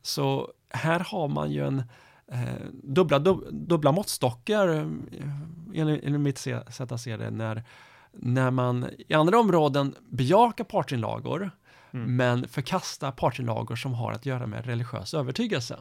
Så 0.03 0.53
här 0.71 1.01
har 1.01 1.29
man 1.29 1.51
ju 1.51 1.67
en 1.67 1.79
eh, 1.79 1.85
dubbla, 2.73 3.19
dub, 3.19 3.45
dubbla 3.53 3.93
måttstockar 3.93 4.69
eh, 4.69 4.87
enligt, 5.75 6.05
enligt 6.05 6.21
mitt 6.21 6.39
sätt 6.39 6.93
att 6.93 7.01
se 7.01 7.17
det 7.17 7.31
när, 7.31 7.63
när 8.13 8.51
man 8.51 8.87
i 9.09 9.15
andra 9.15 9.39
områden 9.39 9.95
bejakar 10.11 10.65
partsinlagor 10.65 11.51
mm. 11.91 12.17
men 12.17 12.49
förkastar 12.49 13.13
partsinlagor 13.13 13.77
som 13.77 13.95
har 13.95 14.13
att 14.13 14.27
göra 14.27 14.47
med 14.47 14.67
religiös 14.67 15.15
övertygelse. 15.15 15.77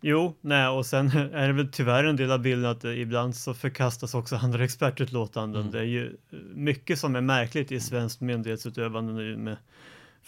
Jo, 0.00 0.34
nej, 0.40 0.68
och 0.68 0.86
sen 0.86 1.10
är 1.32 1.46
det 1.46 1.52
väl 1.52 1.72
tyvärr 1.72 2.04
en 2.04 2.16
del 2.16 2.30
av 2.30 2.40
bilden 2.40 2.70
att 2.70 2.84
ibland 2.84 3.36
så 3.36 3.54
förkastas 3.54 4.14
också 4.14 4.36
andra 4.42 4.64
expertutlåtanden. 4.64 5.60
Mm. 5.60 5.72
Det 5.72 5.78
är 5.78 5.84
ju 5.84 6.16
mycket 6.54 6.98
som 6.98 7.16
är 7.16 7.20
märkligt 7.20 7.72
i 7.72 7.80
svenskt 7.80 8.20
myndighetsutövande 8.20 9.12
nu 9.12 9.36
med 9.36 9.56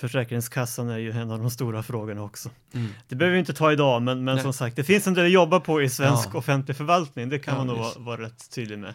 Försäkringskassan 0.01 0.89
är 0.89 0.99
ju 0.99 1.11
en 1.11 1.31
av 1.31 1.39
de 1.39 1.51
stora 1.51 1.83
frågorna 1.83 2.23
också. 2.23 2.51
Mm. 2.75 2.89
Det 3.09 3.17
behöver 3.17 3.33
vi 3.33 3.39
inte 3.41 3.53
ta 3.53 3.73
idag, 3.73 4.03
men, 4.03 4.25
men 4.25 4.43
som 4.43 4.53
sagt, 4.53 4.77
det 4.77 4.85
finns 4.85 5.07
en 5.07 5.15
del 5.15 5.25
att 5.25 5.31
jobba 5.31 5.61
på 5.61 5.83
i 5.83 5.89
svensk 5.89 6.29
ja. 6.33 6.39
offentlig 6.39 6.77
förvaltning. 6.77 7.29
Det 7.29 7.39
kan 7.39 7.55
ja, 7.55 7.59
man 7.59 7.67
nog 7.67 7.79
vara, 7.79 7.99
vara 7.99 8.21
rätt 8.21 8.51
tydlig 8.51 8.79
med. 8.79 8.95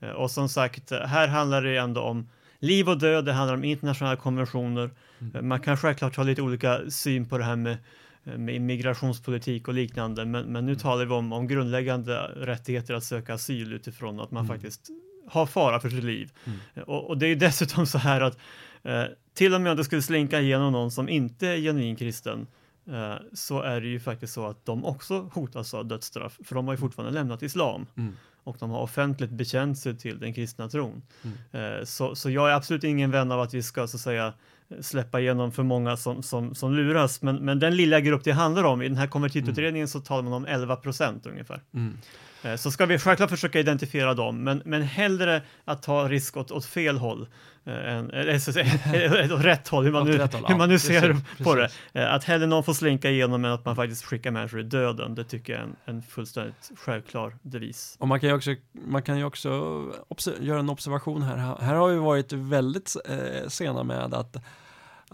Eh, 0.00 0.08
och 0.08 0.30
som 0.30 0.48
sagt, 0.48 0.90
här 0.90 1.28
handlar 1.28 1.62
det 1.62 1.76
ändå 1.76 2.00
om 2.00 2.28
liv 2.58 2.88
och 2.88 2.98
död, 2.98 3.24
det 3.24 3.32
handlar 3.32 3.54
om 3.54 3.64
internationella 3.64 4.16
konventioner. 4.16 4.90
Mm. 5.18 5.36
Eh, 5.36 5.42
man 5.42 5.60
kan 5.60 5.76
självklart 5.76 6.16
ha 6.16 6.24
lite 6.24 6.42
olika 6.42 6.90
syn 6.90 7.28
på 7.28 7.38
det 7.38 7.44
här 7.44 7.56
med 7.56 7.76
Eh, 8.24 8.38
med 8.38 8.60
migrationspolitik 8.60 9.68
och 9.68 9.74
liknande. 9.74 10.24
Men, 10.24 10.52
men 10.52 10.66
nu 10.66 10.72
mm. 10.72 10.80
talar 10.80 11.04
vi 11.04 11.12
om, 11.12 11.32
om 11.32 11.48
grundläggande 11.48 12.16
rättigheter 12.36 12.94
att 12.94 13.04
söka 13.04 13.34
asyl 13.34 13.72
utifrån 13.72 14.20
att 14.20 14.30
man 14.30 14.44
mm. 14.44 14.56
faktiskt 14.56 14.88
har 15.28 15.46
fara 15.46 15.80
för 15.80 15.88
sitt 15.88 16.04
liv. 16.04 16.32
Mm. 16.44 16.58
Eh, 16.74 16.82
och, 16.82 17.08
och, 17.08 17.18
det 17.18 17.26
är 17.26 17.36
dessutom 17.36 17.86
så 17.86 17.98
här 17.98 18.20
att 18.20 18.38
eh, 18.82 19.04
till 19.34 19.54
och 19.54 19.60
med 19.60 19.70
om 19.70 19.76
det 19.76 19.84
skulle 19.84 20.02
slinka 20.02 20.40
igenom 20.40 20.72
någon 20.72 20.90
som 20.90 21.08
inte 21.08 21.48
är 21.48 21.56
genuin 21.56 21.96
kristen 21.96 22.46
eh, 22.86 23.14
så 23.32 23.60
är 23.60 23.80
det 23.80 23.88
ju 23.88 24.00
faktiskt 24.00 24.32
så 24.32 24.46
att 24.46 24.66
de 24.66 24.84
också 24.84 25.30
hotas 25.32 25.74
av 25.74 25.86
dödsstraff, 25.86 26.38
för 26.44 26.54
de 26.54 26.66
har 26.66 26.74
ju 26.74 26.78
fortfarande 26.78 27.14
lämnat 27.14 27.42
islam. 27.42 27.86
Mm. 27.96 28.16
Och 28.44 28.56
de 28.60 28.70
har 28.70 28.80
offentligt 28.80 29.30
bekänt 29.30 29.78
sig 29.78 29.98
till 29.98 30.18
den 30.18 30.34
kristna 30.34 30.68
tron. 30.68 31.02
Mm. 31.22 31.78
Eh, 31.78 31.84
så, 31.84 32.14
så 32.14 32.30
jag 32.30 32.50
är 32.50 32.54
absolut 32.54 32.84
ingen 32.84 33.10
vän 33.10 33.32
av 33.32 33.40
att 33.40 33.54
vi 33.54 33.62
ska 33.62 33.86
så 33.86 33.96
att 33.96 34.00
säga 34.00 34.32
släppa 34.80 35.20
igenom 35.20 35.52
för 35.52 35.62
många 35.62 35.96
som, 35.96 36.22
som, 36.22 36.54
som 36.54 36.72
luras. 36.72 37.22
Men, 37.22 37.36
men 37.36 37.58
den 37.58 37.76
lilla 37.76 38.00
grupp 38.00 38.24
det 38.24 38.32
handlar 38.32 38.64
om, 38.64 38.82
i 38.82 38.88
den 38.88 38.96
här 38.96 39.06
konvertitutredningen 39.06 39.84
mm. 39.84 39.88
så 39.88 40.00
talar 40.00 40.22
man 40.22 40.32
om 40.32 40.46
11 40.46 40.76
procent 40.76 41.26
ungefär. 41.26 41.62
Mm. 41.74 41.98
Eh, 42.44 42.56
så 42.56 42.70
ska 42.70 42.86
vi 42.86 42.98
självklart 42.98 43.30
försöka 43.30 43.60
identifiera 43.60 44.14
dem, 44.14 44.44
men, 44.44 44.62
men 44.64 44.82
hellre 44.82 45.42
att 45.64 45.82
ta 45.82 46.08
risk 46.08 46.36
åt, 46.36 46.50
åt 46.50 46.66
fel 46.66 46.98
håll, 46.98 47.28
äh, 47.64 47.94
än, 47.94 48.10
äh, 48.10 49.32
åt 49.34 49.44
rätt 49.44 49.68
håll, 49.68 49.84
hur 49.84 49.92
man 49.92 50.06
nu, 50.06 50.18
håll, 50.18 50.28
hur 50.48 50.56
man 50.56 50.68
nu 50.68 50.78
ser 50.78 51.00
precis, 51.00 51.24
på 51.38 51.54
precis. 51.54 51.78
det. 51.92 52.10
Att 52.10 52.24
hellre 52.24 52.46
någon 52.46 52.64
får 52.64 52.72
slinka 52.72 53.10
igenom 53.10 53.44
än 53.44 53.52
att 53.52 53.64
man 53.64 53.76
faktiskt 53.76 54.04
skickar 54.04 54.30
människor 54.30 54.60
i 54.60 54.62
döden, 54.62 55.14
det 55.14 55.24
tycker 55.24 55.52
jag 55.52 55.62
är 55.62 55.64
en, 55.64 55.76
en 55.84 56.02
fullständigt 56.02 56.70
självklar 56.76 57.36
devis. 57.42 57.96
Och 57.98 58.08
man 58.08 58.20
kan 58.20 58.28
ju 58.28 58.34
också, 58.34 58.54
man 58.72 59.02
kan 59.02 59.18
ju 59.18 59.24
också 59.24 60.30
göra 60.40 60.58
en 60.58 60.70
observation 60.70 61.22
här. 61.22 61.36
Här 61.60 61.74
har 61.74 61.88
vi 61.88 61.96
varit 61.96 62.32
väldigt 62.32 62.96
eh, 63.04 63.48
sena 63.48 63.82
med 63.82 64.14
att 64.14 64.36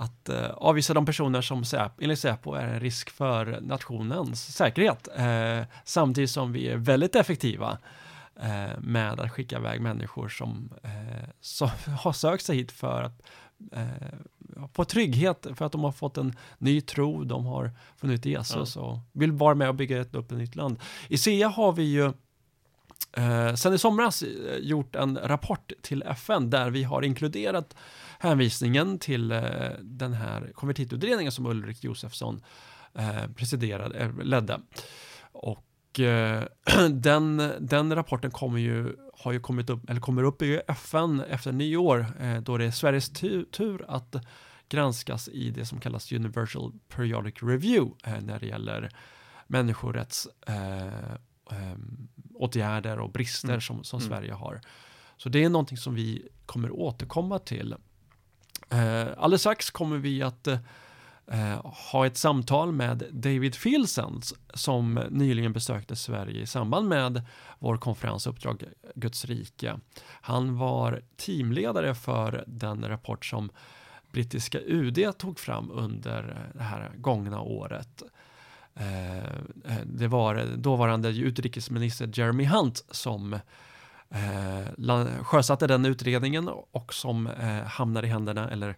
att 0.00 0.28
eh, 0.28 0.50
avvisa 0.50 0.94
de 0.94 1.06
personer 1.06 1.42
som 1.42 1.64
enligt 2.00 2.18
Säpo 2.18 2.54
är 2.54 2.66
en 2.66 2.80
risk 2.80 3.10
för 3.10 3.60
nationens 3.60 4.56
säkerhet. 4.56 5.08
Eh, 5.16 5.62
samtidigt 5.84 6.30
som 6.30 6.52
vi 6.52 6.68
är 6.68 6.76
väldigt 6.76 7.14
effektiva 7.16 7.78
eh, 8.36 8.80
med 8.80 9.20
att 9.20 9.32
skicka 9.32 9.58
iväg 9.58 9.80
människor 9.80 10.28
som, 10.28 10.70
eh, 10.82 11.28
som 11.40 11.70
har 12.00 12.12
sökt 12.12 12.44
sig 12.44 12.56
hit 12.56 12.72
för 12.72 13.02
att 13.02 13.22
eh, 13.72 14.68
få 14.72 14.84
trygghet 14.84 15.46
för 15.54 15.64
att 15.64 15.72
de 15.72 15.84
har 15.84 15.92
fått 15.92 16.16
en 16.16 16.36
ny 16.58 16.80
tro, 16.80 17.24
de 17.24 17.46
har 17.46 17.70
funnit 17.96 18.24
Jesus 18.24 18.76
ja. 18.76 18.82
och 18.82 18.98
vill 19.12 19.32
vara 19.32 19.54
med 19.54 19.68
och 19.68 19.74
bygga 19.74 20.00
upp 20.00 20.14
ett 20.14 20.30
nytt 20.30 20.56
land. 20.56 20.78
I 21.08 21.18
SEA 21.18 21.48
har 21.48 21.72
vi 21.72 21.82
ju 21.82 22.04
eh, 23.12 23.54
sen 23.54 23.74
i 23.74 23.78
somras 23.78 24.24
gjort 24.60 24.96
en 24.96 25.18
rapport 25.22 25.72
till 25.82 26.02
FN 26.02 26.50
där 26.50 26.70
vi 26.70 26.82
har 26.82 27.02
inkluderat 27.02 27.74
hänvisningen 28.22 28.98
till 28.98 29.32
eh, 29.32 29.40
den 29.80 30.12
här 30.12 30.50
konvertitutredningen 30.54 31.32
som 31.32 31.46
Ulrik 31.46 31.84
Josefsson 31.84 32.44
eh, 32.94 33.26
presiderade, 33.36 33.98
eh, 33.98 34.18
ledde. 34.22 34.60
Och 35.32 36.00
eh, 36.00 36.44
den, 36.90 37.52
den 37.60 37.94
rapporten 37.94 38.30
kommer 38.30 38.58
ju, 38.58 38.96
har 39.14 39.32
ju 39.32 39.40
kommit 39.40 39.70
upp, 39.70 39.90
eller 39.90 40.00
kommer 40.00 40.22
upp 40.22 40.42
i 40.42 40.60
FN 40.68 41.20
efter 41.20 41.52
nyår, 41.52 42.06
eh, 42.20 42.36
då 42.40 42.58
det 42.58 42.64
är 42.64 42.70
Sveriges 42.70 43.10
tur 43.50 43.84
att 43.88 44.16
granskas 44.68 45.28
i 45.28 45.50
det 45.50 45.66
som 45.66 45.80
kallas 45.80 46.12
Universal 46.12 46.72
Periodic 46.88 47.34
Review 47.42 47.94
eh, 48.04 48.20
när 48.22 48.40
det 48.40 48.46
gäller 48.46 48.90
människorätts 49.46 50.28
åtgärder 52.34 52.98
och 52.98 53.12
brister 53.12 53.48
mm. 53.48 53.60
som, 53.60 53.84
som 53.84 54.00
mm. 54.00 54.08
Sverige 54.08 54.32
har. 54.32 54.60
Så 55.16 55.28
det 55.28 55.44
är 55.44 55.48
någonting 55.48 55.78
som 55.78 55.94
vi 55.94 56.28
kommer 56.46 56.70
återkomma 56.70 57.38
till. 57.38 57.74
Eh, 58.68 59.06
alldeles 59.16 59.40
strax 59.40 59.70
kommer 59.70 59.98
vi 59.98 60.22
att 60.22 60.46
eh, 60.46 61.66
ha 61.90 62.06
ett 62.06 62.16
samtal 62.16 62.72
med 62.72 63.04
David 63.12 63.54
Filsens 63.54 64.34
som 64.54 64.94
nyligen 65.10 65.52
besökte 65.52 65.96
Sverige 65.96 66.42
i 66.42 66.46
samband 66.46 66.88
med 66.88 67.22
vår 67.58 67.76
konferens 67.76 68.26
Uppdrag 68.26 68.64
Guds 68.94 69.24
rike. 69.24 69.78
Han 70.04 70.58
var 70.58 71.02
teamledare 71.16 71.94
för 71.94 72.44
den 72.46 72.88
rapport 72.88 73.24
som 73.24 73.50
brittiska 74.12 74.60
UD 74.60 75.18
tog 75.18 75.38
fram 75.38 75.70
under 75.70 76.50
det 76.54 76.62
här 76.62 76.92
gångna 76.96 77.40
året. 77.40 78.02
Eh, 78.74 79.18
eh 79.18 79.84
det 79.84 80.08
var 80.08 80.36
eh, 80.36 80.44
dåvarande 80.44 81.08
utrikesminister 81.08 82.10
Jeremy 82.14 82.44
Hunt 82.44 82.84
som 82.90 83.38
eh, 84.14 85.22
sjösatte 85.22 85.66
den 85.66 85.86
utredningen 85.86 86.48
och 86.48 86.94
som 86.94 87.26
eh, 87.26 87.62
hamnade 87.64 88.06
i 88.06 88.10
händerna 88.10 88.50
eller 88.50 88.76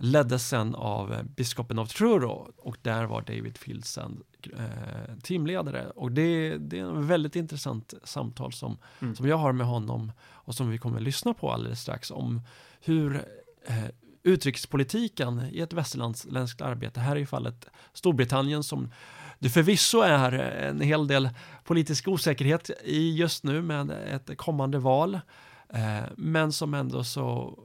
leddes 0.00 0.48
sen 0.48 0.74
av 0.74 1.12
eh, 1.12 1.22
biskopen 1.22 1.78
av 1.78 1.86
Truro. 1.86 2.52
Och 2.56 2.76
där 2.82 3.04
var 3.04 3.20
David 3.20 3.58
Filsen 3.58 4.22
eh, 4.56 5.16
teamledare. 5.22 5.90
Och 5.90 6.12
det, 6.12 6.58
det 6.58 6.78
är 6.78 6.82
en 6.82 7.06
väldigt 7.06 7.36
intressant 7.36 7.94
samtal 8.04 8.52
som, 8.52 8.78
mm. 9.00 9.16
som 9.16 9.28
jag 9.28 9.36
har 9.36 9.52
med 9.52 9.66
honom 9.66 10.12
och 10.22 10.54
som 10.54 10.70
vi 10.70 10.78
kommer 10.78 10.96
att 10.96 11.02
lyssna 11.02 11.34
på 11.34 11.52
alldeles 11.52 11.80
strax 11.80 12.10
om 12.10 12.40
hur 12.80 13.24
eh, 13.66 13.84
utrikespolitiken 14.22 15.42
i 15.52 15.60
ett 15.60 15.72
västerländskt 15.72 16.60
arbete, 16.60 17.00
här 17.00 17.16
är 17.16 17.20
i 17.20 17.26
fallet 17.26 17.66
Storbritannien 17.92 18.62
som 18.62 18.92
det 19.40 19.48
förvisso 19.48 20.00
är 20.00 20.32
en 20.32 20.80
hel 20.80 21.06
del 21.06 21.28
politisk 21.64 22.08
osäkerhet 22.08 22.70
i 22.84 23.16
just 23.16 23.44
nu 23.44 23.62
med 23.62 23.90
ett 23.90 24.36
kommande 24.36 24.78
val, 24.78 25.20
eh, 25.68 26.00
men 26.16 26.52
som 26.52 26.74
ändå 26.74 27.04
så 27.04 27.58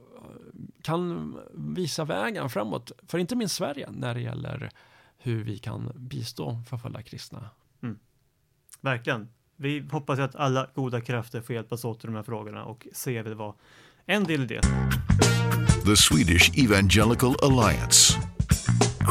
kan 0.82 1.36
visa 1.54 2.04
vägen 2.04 2.50
framåt 2.50 2.92
för 3.06 3.18
inte 3.18 3.36
minst 3.36 3.54
Sverige 3.54 3.88
när 3.90 4.14
det 4.14 4.20
gäller 4.20 4.70
hur 5.18 5.44
vi 5.44 5.58
kan 5.58 5.92
bistå 5.94 6.62
förföljda 6.68 7.02
kristna. 7.02 7.50
Mm. 7.82 7.98
Verkligen. 8.80 9.28
Vi 9.56 9.84
hoppas 9.90 10.18
att 10.18 10.34
alla 10.34 10.66
goda 10.74 11.00
krafter 11.00 11.40
får 11.40 11.54
hjälpas 11.54 11.84
åt 11.84 12.04
i 12.04 12.06
de 12.06 12.16
här 12.16 12.22
frågorna 12.22 12.64
och 12.64 12.86
se 12.92 13.22
vill 13.22 13.34
vara 13.34 13.54
en 14.06 14.24
del 14.24 14.42
i 14.42 14.46
det. 14.46 14.60
The 15.84 15.96
Swedish 15.96 16.58
Evangelical 16.58 17.34
Alliance 17.42 18.20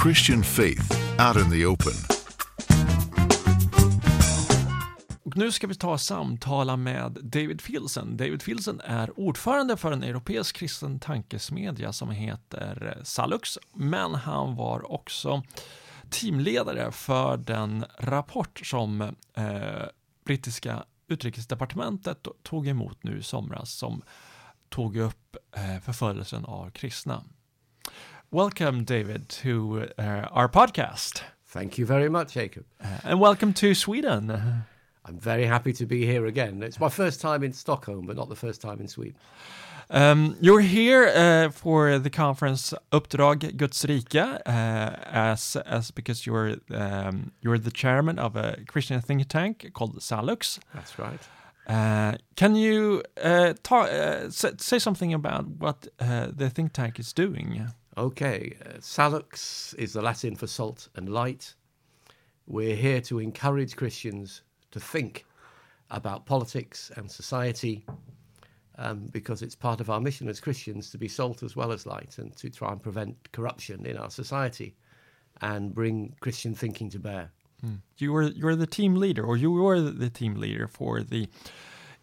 Christian 0.04 0.44
faith 0.44 0.92
out 1.20 1.38
in 1.46 1.52
the 1.52 1.66
open. 1.66 2.15
Nu 5.36 5.52
ska 5.52 5.68
vi 5.68 5.76
ta 5.76 5.92
och 5.92 6.02
samtala 6.02 6.78
med 6.78 7.18
David 7.22 7.62
Filsen. 7.62 8.18
David 8.18 8.42
Filsen 8.42 8.82
är 8.86 9.20
ordförande 9.20 9.78
för 9.78 9.92
en 9.92 10.04
europeisk 10.04 10.56
kristen 10.56 11.00
tankesmedja 11.00 11.94
som 11.94 12.10
heter 12.10 13.02
Salux, 13.04 13.58
men 13.74 14.16
han 14.16 14.56
var 14.56 14.92
också 14.92 15.44
teamledare 16.10 16.92
för 16.92 17.38
den 17.38 17.86
rapport 18.00 18.62
som 18.64 19.02
eh, 19.02 19.86
brittiska 20.26 20.84
utrikesdepartementet 21.08 22.28
tog 22.44 22.68
emot 22.68 23.04
nu 23.04 23.18
i 23.18 23.24
somras 23.24 23.72
som 23.72 24.02
tog 24.70 24.98
upp 24.98 25.38
eh, 25.56 25.82
förföljelsen 25.82 26.46
av 26.46 26.70
kristna. 26.70 27.24
Welcome 28.30 28.84
David 28.84 29.28
to 29.28 29.50
uh, 29.50 30.38
our 30.38 30.48
podcast. 30.48 31.24
Thank 31.54 31.80
you 31.80 31.88
very 31.88 32.10
much 32.10 32.36
Jacob. 32.36 32.64
Uh, 32.84 33.12
and 33.12 33.20
welcome 33.22 33.54
to 33.54 33.76
Sweden. 33.76 34.40
I'm 35.06 35.20
very 35.20 35.46
happy 35.46 35.72
to 35.74 35.86
be 35.86 36.06
here 36.06 36.26
again. 36.26 36.64
It's 36.64 36.80
my 36.80 36.90
first 36.90 37.22
time 37.22 37.44
in 37.44 37.54
Stockholm, 37.54 38.08
but 38.08 38.16
not 38.16 38.28
the 38.28 38.36
first 38.36 38.60
time 38.62 38.80
in 38.80 38.88
Sweden. 38.88 39.16
Um, 39.92 40.36
you're 40.42 40.62
here 40.62 41.06
uh, 41.06 41.52
for 41.52 42.00
the 42.00 42.10
conference 42.10 42.74
Uppdrag 42.92 43.56
Guds 43.56 43.86
rike, 43.88 44.16
uh, 44.16 44.96
as 45.06 45.56
as 45.58 45.92
because 45.92 46.26
you're 46.26 46.56
um, 46.72 47.32
you're 47.42 47.60
the 47.60 47.72
chairman 47.72 48.18
of 48.18 48.36
a 48.36 48.58
Christian 48.68 49.00
think 49.00 49.28
tank 49.28 49.72
called 49.74 49.96
Sallux. 50.00 50.58
That's 50.74 50.98
right. 50.98 51.20
Uh, 51.68 52.14
can 52.36 52.56
you 52.56 53.04
uh, 53.24 53.54
talk, 53.64 53.90
uh, 53.90 54.30
say 54.30 54.80
something 54.80 55.14
about 55.14 55.48
what 55.48 55.88
uh, 56.00 56.28
the 56.36 56.50
think 56.50 56.74
tank 56.74 57.00
is 57.00 57.14
doing? 57.14 57.68
Okay, 57.98 58.56
uh, 58.66 58.80
Sallux 58.80 59.74
is 59.76 59.94
the 59.94 60.02
Latin 60.02 60.36
for 60.36 60.48
salt 60.48 60.90
and 60.96 61.10
light. 61.10 61.56
We're 62.48 62.76
here 62.76 63.02
to 63.02 63.20
encourage 63.20 63.76
Christians 63.76 64.42
to 64.76 64.80
think 64.82 65.26
about 65.90 66.26
politics 66.26 66.92
and 66.98 67.10
society 67.10 67.86
um, 68.78 69.08
because 69.14 69.42
it's 69.42 69.56
part 69.56 69.80
of 69.80 69.90
our 69.90 70.02
mission 70.02 70.28
as 70.28 70.42
Christians 70.42 70.90
to 70.92 70.98
be 70.98 71.08
salt 71.08 71.44
as 71.44 71.56
well 71.56 71.72
as 71.72 71.86
light 71.86 72.18
and 72.18 72.36
to 72.36 72.50
try 72.50 72.74
and 72.74 72.84
prevent 72.84 73.32
corruption 73.32 73.86
in 73.86 73.96
our 73.96 74.10
society 74.10 74.76
and 75.40 75.74
bring 75.74 76.14
Christian 76.20 76.54
thinking 76.54 76.90
to 76.90 77.00
bear. 77.00 77.32
Mm. 77.66 77.80
You 77.98 78.12
were 78.12 78.24
you're 78.24 78.58
the 78.58 78.68
team 78.68 78.96
leader, 78.96 79.24
or 79.24 79.38
you 79.38 79.50
were 79.50 79.80
the 79.80 80.10
team 80.10 80.36
leader 80.36 80.68
for 80.68 81.02
the 81.02 81.30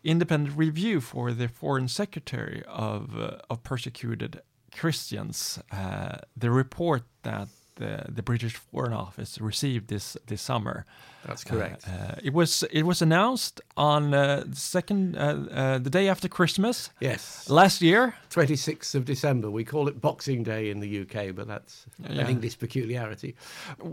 independent 0.03 0.57
review 0.57 1.03
for 1.03 1.33
the 1.33 1.49
foreign 1.49 1.89
secretary 1.89 2.63
of 2.67 3.19
uh, 3.19 3.37
of 3.51 3.63
persecuted 3.63 4.41
Christians. 4.75 5.59
Uh, 5.71 6.17
the 6.35 6.51
report 6.51 7.03
that 7.23 7.49
the, 7.83 8.13
the 8.13 8.23
British 8.23 8.55
Foreign 8.55 8.93
Office 8.93 9.41
received 9.41 9.89
this 9.89 10.17
this 10.27 10.41
summer. 10.41 10.85
That's 11.27 11.45
correct. 11.45 11.85
Uh, 11.87 11.93
uh, 11.93 12.15
it 12.23 12.33
was 12.33 12.65
it 12.73 12.85
was 12.85 13.03
announced 13.03 13.61
on 13.77 14.15
uh, 14.15 14.45
the 14.47 14.57
second 14.57 15.17
uh, 15.17 15.21
uh, 15.51 15.79
the 15.79 15.91
day 15.91 16.09
after 16.09 16.29
Christmas. 16.29 16.91
Yes. 17.01 17.49
Last 17.49 17.83
year, 17.83 18.15
twenty 18.31 18.57
sixth 18.57 18.95
of 18.95 19.05
December. 19.05 19.51
We 19.51 19.65
call 19.65 19.89
it 19.89 20.01
Boxing 20.01 20.43
Day 20.43 20.71
in 20.71 20.81
the 20.81 21.01
UK, 21.03 21.35
but 21.35 21.47
that's 21.47 21.87
yeah. 21.99 22.23
an 22.23 22.29
English 22.29 22.59
peculiarity. 22.59 23.35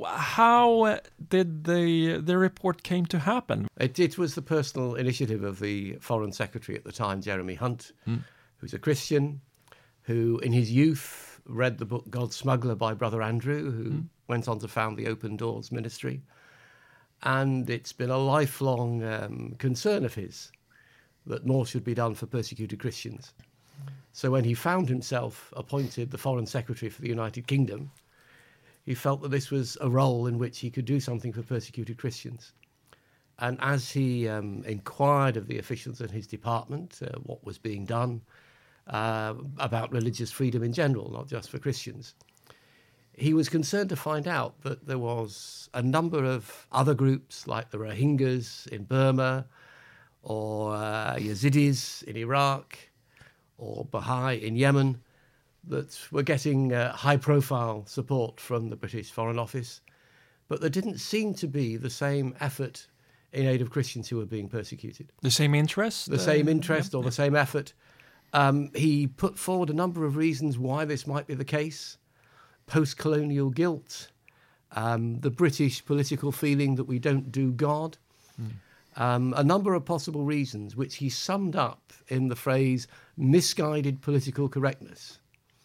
How 0.06 0.82
uh, 0.82 1.00
did 1.30 1.64
the 1.64 2.22
the 2.22 2.38
report 2.38 2.84
came 2.84 3.06
to 3.08 3.20
happen? 3.20 3.68
It, 3.78 4.00
it 4.00 4.18
was 4.18 4.36
the 4.36 4.42
personal 4.42 4.96
initiative 4.96 5.44
of 5.44 5.60
the 5.60 5.98
Foreign 6.00 6.32
Secretary 6.32 6.78
at 6.78 6.84
the 6.84 6.92
time, 6.92 7.22
Jeremy 7.22 7.56
Hunt, 7.56 7.92
mm. 8.08 8.24
who's 8.58 8.74
a 8.74 8.80
Christian, 8.80 9.42
who 10.04 10.40
in 10.40 10.54
his 10.54 10.72
youth 10.72 11.29
read 11.50 11.78
the 11.78 11.86
book 11.86 12.06
God's 12.10 12.36
Smuggler 12.36 12.76
by 12.76 12.94
Brother 12.94 13.22
Andrew, 13.22 13.72
who 13.72 13.90
mm. 13.90 14.06
went 14.28 14.48
on 14.48 14.60
to 14.60 14.68
found 14.68 14.98
the 14.98 15.08
Open 15.08 15.36
Doors 15.36 15.72
Ministry. 15.72 16.22
And 17.24 17.70
it's 17.70 17.92
been 17.92 18.12
a 18.12 18.18
lifelong 18.18 19.04
um, 19.04 19.56
concern 19.58 20.06
of 20.06 20.14
his 20.14 20.52
that 21.26 21.46
more 21.46 21.66
should 21.66 21.84
be 21.84 21.94
done 21.94 22.16
for 22.16 22.28
persecuted 22.28 22.80
Christians. 22.80 23.34
So 24.14 24.32
when 24.32 24.44
he 24.44 24.54
found 24.54 24.88
himself 24.88 25.54
appointed 25.56 26.12
the 26.12 26.18
Foreign 26.18 26.46
Secretary 26.46 26.90
for 26.90 27.02
the 27.02 27.10
United 27.10 27.48
Kingdom, 27.48 27.92
he 28.86 28.96
felt 28.96 29.22
that 29.22 29.32
this 29.32 29.52
was 29.52 29.78
a 29.82 29.90
role 29.90 30.28
in 30.28 30.38
which 30.38 30.60
he 30.60 30.70
could 30.70 30.86
do 30.86 31.00
something 31.00 31.34
for 31.34 31.44
persecuted 31.44 31.98
Christians. 31.98 32.54
And 33.40 33.58
as 33.62 33.92
he 33.92 34.28
um, 34.28 34.64
inquired 34.66 35.38
of 35.38 35.48
the 35.48 35.60
officials 35.60 36.02
in 36.02 36.10
his 36.10 36.28
department 36.28 37.00
uh, 37.02 37.18
what 37.20 37.44
was 37.46 37.58
being 37.58 37.86
done, 37.86 38.22
uh, 38.90 39.36
about 39.58 39.92
religious 39.92 40.32
freedom 40.32 40.64
in 40.64 40.74
general, 40.74 41.12
not 41.12 41.28
just 41.28 41.50
for 41.50 41.60
Christians. 41.60 42.16
He 43.14 43.34
was 43.34 43.50
concerned 43.50 43.90
to 43.90 43.96
find 43.96 44.28
out 44.28 44.62
that 44.62 44.88
there 44.88 44.98
was 44.98 45.70
a 45.74 45.82
number 45.82 46.24
of 46.24 46.68
other 46.72 46.94
groups, 46.94 47.48
like 47.48 47.70
the 47.70 47.78
Rohingyas 47.78 48.68
in 48.68 48.86
Burma, 48.86 49.46
or 50.24 50.74
uh, 50.74 51.16
Yazidis 51.16 52.04
in 52.04 52.16
Iraq, 52.18 52.78
or 53.58 53.86
Baha'i 53.86 54.36
in 54.36 54.56
Yemen, 54.56 55.02
that 55.68 55.98
were 56.12 56.24
getting 56.24 56.74
uh, 56.74 56.94
high 56.94 57.18
profile 57.18 57.86
support 57.86 58.40
from 58.40 58.70
the 58.70 58.76
British 58.76 59.12
Foreign 59.12 59.38
Office. 59.38 59.82
But 60.48 60.62
there 60.62 60.70
didn't 60.70 61.00
seem 61.00 61.34
to 61.36 61.48
be 61.48 61.78
the 61.78 61.90
same 61.90 62.36
effort 62.40 62.88
in 63.34 63.46
aid 63.46 63.62
of 63.62 63.70
Christians 63.70 64.10
who 64.10 64.18
were 64.18 64.26
being 64.26 64.48
persecuted. 64.48 65.12
The 65.22 65.30
same 65.30 65.54
interest? 65.54 66.10
The 66.10 66.16
uh, 66.16 66.20
same 66.20 66.48
interest 66.48 66.94
yeah. 66.94 67.00
or 67.00 67.04
the 67.04 67.12
same 67.12 67.36
effort. 67.36 67.74
Um, 68.34 68.72
he 68.76 69.08
put 69.08 69.38
forward 69.38 69.70
a 69.70 69.74
number 69.74 70.06
of 70.06 70.16
reasons 70.16 70.58
why 70.58 70.86
this 70.86 71.08
might 71.08 71.28
be 71.28 71.34
the 71.34 71.46
case 71.46 71.98
post 72.68 72.98
colonial 72.98 73.50
guilt, 73.50 74.12
um, 74.74 75.20
the 75.22 75.32
British 75.32 75.84
political 75.84 76.32
feeling 76.32 76.76
that 76.76 76.84
we 76.84 77.00
don't 77.00 77.32
do 77.32 77.52
God, 77.52 77.98
mm. 78.40 78.52
um, 78.96 79.34
a 79.36 79.44
number 79.44 79.74
of 79.74 79.84
possible 79.86 80.24
reasons, 80.24 80.76
which 80.76 80.98
he 80.98 81.10
summed 81.10 81.56
up 81.56 81.92
in 82.10 82.28
the 82.28 82.36
phrase 82.36 82.88
misguided 83.18 84.02
political 84.02 84.48
correctness. 84.48 85.18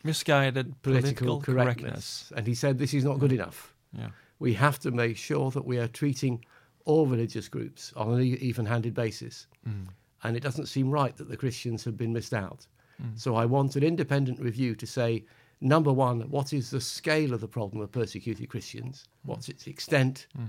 Misguided 0.03 0.81
political, 0.83 1.13
political 1.13 1.41
correctness. 1.41 1.83
correctness. 1.83 2.33
And 2.37 2.47
he 2.47 2.55
said 2.55 2.79
this 2.79 2.95
is 2.95 3.05
not 3.05 3.19
good 3.19 3.33
enough. 3.33 3.75
Yeah. 3.93 4.09
We 4.39 4.55
have 4.55 4.79
to 4.81 4.91
make 4.91 5.19
sure 5.19 5.51
that 5.51 5.65
we 5.65 5.79
are 5.79 5.89
treating 5.89 6.45
all 6.87 7.07
religious 7.07 7.49
groups 7.49 7.93
on 7.97 8.15
an 8.15 8.23
even 8.23 8.65
handed 8.67 8.95
basis. 8.95 9.47
Mm 9.69 9.89
and 10.25 10.37
it 10.37 10.43
doesn't 10.43 10.67
seem 10.67 10.91
right 10.91 11.17
that 11.17 11.29
the 11.29 11.37
Christians 11.37 11.85
have 11.85 11.97
been 11.97 12.13
missed 12.13 12.35
out. 12.35 12.67
Mm. 13.03 13.19
So 13.19 13.37
I 13.37 13.45
want 13.45 13.77
an 13.77 13.83
independent 13.85 14.41
review 14.41 14.75
to 14.75 14.87
say, 14.87 15.25
number 15.61 15.93
one, 15.93 16.23
what 16.31 16.53
is 16.53 16.71
the 16.71 16.81
scale 16.81 17.35
of 17.35 17.41
the 17.41 17.49
problem 17.49 17.83
of 17.83 17.93
persecuted 17.93 18.49
Christians? 18.49 19.05
Mm. 19.05 19.29
What's 19.29 19.49
its 19.49 19.67
extent? 19.67 20.27
Mm. 20.39 20.49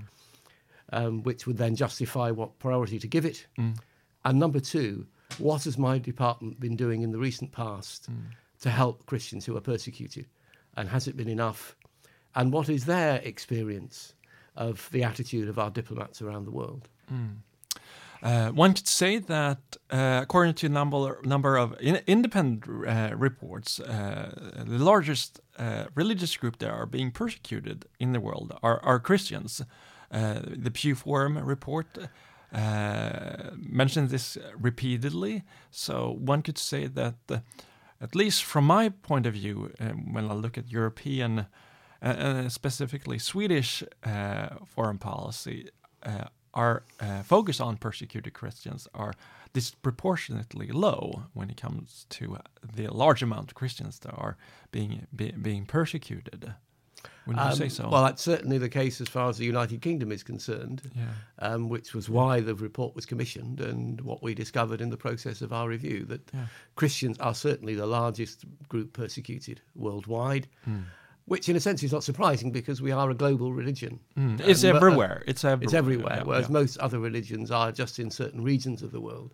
Um, 0.94 1.24
which 1.24 1.46
would 1.48 1.58
then 1.58 1.76
justify 1.76 2.32
what 2.32 2.58
priority 2.60 3.00
to 3.00 3.08
give 3.08 3.26
it. 3.26 3.48
Mm. 3.60 3.78
And 4.24 4.40
number 4.40 4.60
two, 4.60 5.06
what 5.40 5.64
has 5.66 5.78
my 5.78 5.98
department 6.00 6.60
been 6.60 6.76
doing 6.76 7.02
in 7.02 7.12
the 7.12 7.18
recent 7.18 7.52
past 7.52 8.10
mm. 8.10 8.16
to 8.62 8.70
help 8.70 9.06
Christians 9.08 9.46
who 9.46 9.58
are 9.58 9.62
persecuted? 9.62 10.28
And 10.78 10.88
has 10.90 11.08
it 11.08 11.18
been 11.18 11.30
enough? 11.30 11.76
And 12.36 12.54
what 12.54 12.70
is 12.70 12.86
their 12.86 13.18
experience 13.24 14.14
of 14.56 14.90
the 14.92 15.04
attitude 15.04 15.50
of 15.50 15.58
our 15.58 15.72
diplomats 15.72 16.22
around 16.22 16.46
the 16.46 16.52
world? 16.52 16.88
Mm. 17.12 17.38
Uh, 18.26 18.50
one 18.50 18.74
could 18.74 18.88
say 18.88 19.20
that, 19.20 19.78
uh, 19.92 20.20
according 20.24 20.56
to 20.56 20.66
a 20.66 20.70
number 20.70 21.22
number 21.24 21.58
of 21.58 21.76
in 21.80 22.00
independent 22.08 22.66
uh, 22.88 23.16
reports, 23.16 23.80
uh, 23.80 24.64
the 24.66 24.84
largest 24.84 25.40
uh, 25.60 25.86
religious 25.94 26.36
group 26.36 26.58
that 26.58 26.72
are 26.72 26.88
being 26.88 27.12
persecuted 27.12 27.86
in 28.00 28.14
the 28.14 28.20
world 28.20 28.58
are, 28.64 28.80
are 28.82 29.00
Christians. 29.00 29.62
Uh, 30.12 30.40
the 30.44 30.72
Pew 30.72 30.96
Forum 30.96 31.38
report 31.38 31.86
mentioned 33.58 34.10
this 34.10 34.40
repeatedly, 34.60 35.44
so 35.70 36.18
one 36.20 36.42
could 36.42 36.58
say 36.58 36.88
that, 36.88 37.16
at 38.02 38.16
least 38.16 38.44
from 38.44 38.66
my 38.66 38.90
point 38.90 39.28
of 39.28 39.34
view, 39.34 39.72
when 40.12 40.32
I 40.32 40.34
look 40.34 40.58
at 40.58 40.72
European 40.72 41.46
specifically 42.48 43.20
Swedish 43.20 43.84
foreign 44.66 44.98
policy, 44.98 45.70
our 46.56 46.84
uh, 47.00 47.22
focus 47.24 47.60
on 47.60 47.78
persecuted 47.78 48.34
Christians 48.34 48.88
are 48.94 49.14
disproportionately 49.54 50.68
low 50.68 51.24
when 51.34 51.50
it 51.50 51.58
comes 51.58 52.06
to 52.10 52.38
the 52.76 52.88
large 52.88 53.22
amount 53.22 53.52
of 53.52 53.56
Christians 53.56 54.00
that 54.00 54.12
are 54.12 54.38
being 54.72 55.08
be, 55.16 55.32
being 55.32 55.66
persecuted. 55.66 56.54
Would 57.28 57.38
um, 57.38 57.50
you 57.50 57.56
say 57.56 57.70
so? 57.70 57.90
Well, 57.90 58.04
that's 58.04 58.22
certainly 58.22 58.58
the 58.58 58.70
case 58.70 59.02
as 59.02 59.08
far 59.08 59.30
as 59.30 59.38
the 59.38 59.46
United 59.46 59.82
Kingdom 59.82 60.12
is 60.12 60.24
concerned, 60.24 60.82
yeah. 60.96 61.04
um, 61.40 61.70
which 61.70 61.94
was 61.94 62.10
why 62.10 62.40
the 62.40 62.56
report 62.56 62.96
was 62.96 63.06
commissioned 63.06 63.62
and 63.62 64.02
what 64.02 64.24
we 64.24 64.34
discovered 64.34 64.82
in 64.82 64.90
the 64.90 64.98
process 64.98 65.42
of 65.42 65.54
our 65.54 65.68
review 65.68 66.06
that 66.06 66.30
yeah. 66.34 66.46
Christians 66.76 67.18
are 67.20 67.36
certainly 67.36 67.76
the 67.76 67.86
largest 67.86 68.46
group 68.70 68.94
persecuted 68.94 69.62
worldwide. 69.76 70.48
Mm 70.68 70.86
which 71.26 71.50
in 71.50 71.56
a 71.56 71.60
sense 71.60 71.82
is 71.84 71.92
not 71.92 72.04
surprising 72.04 72.52
because 72.52 72.82
we 72.82 72.92
are 72.92 73.10
a 73.10 73.16
global 73.16 73.52
religion. 73.52 74.00
Mm. 74.18 74.40
It's, 74.42 74.64
um, 74.64 74.76
everywhere. 74.76 75.24
it's 75.26 75.44
everywhere. 75.44 75.64
It's 75.64 75.74
everywhere. 75.74 76.18
Yeah, 76.18 76.24
whereas 76.24 76.48
yeah. 76.48 76.54
most 76.54 76.78
other 76.78 77.00
religions 77.00 77.52
are 77.52 77.72
just 77.72 78.00
in 78.00 78.12
certain 78.12 78.44
regions 78.44 78.84
of 78.84 78.92
the 78.92 79.02
world. 79.02 79.34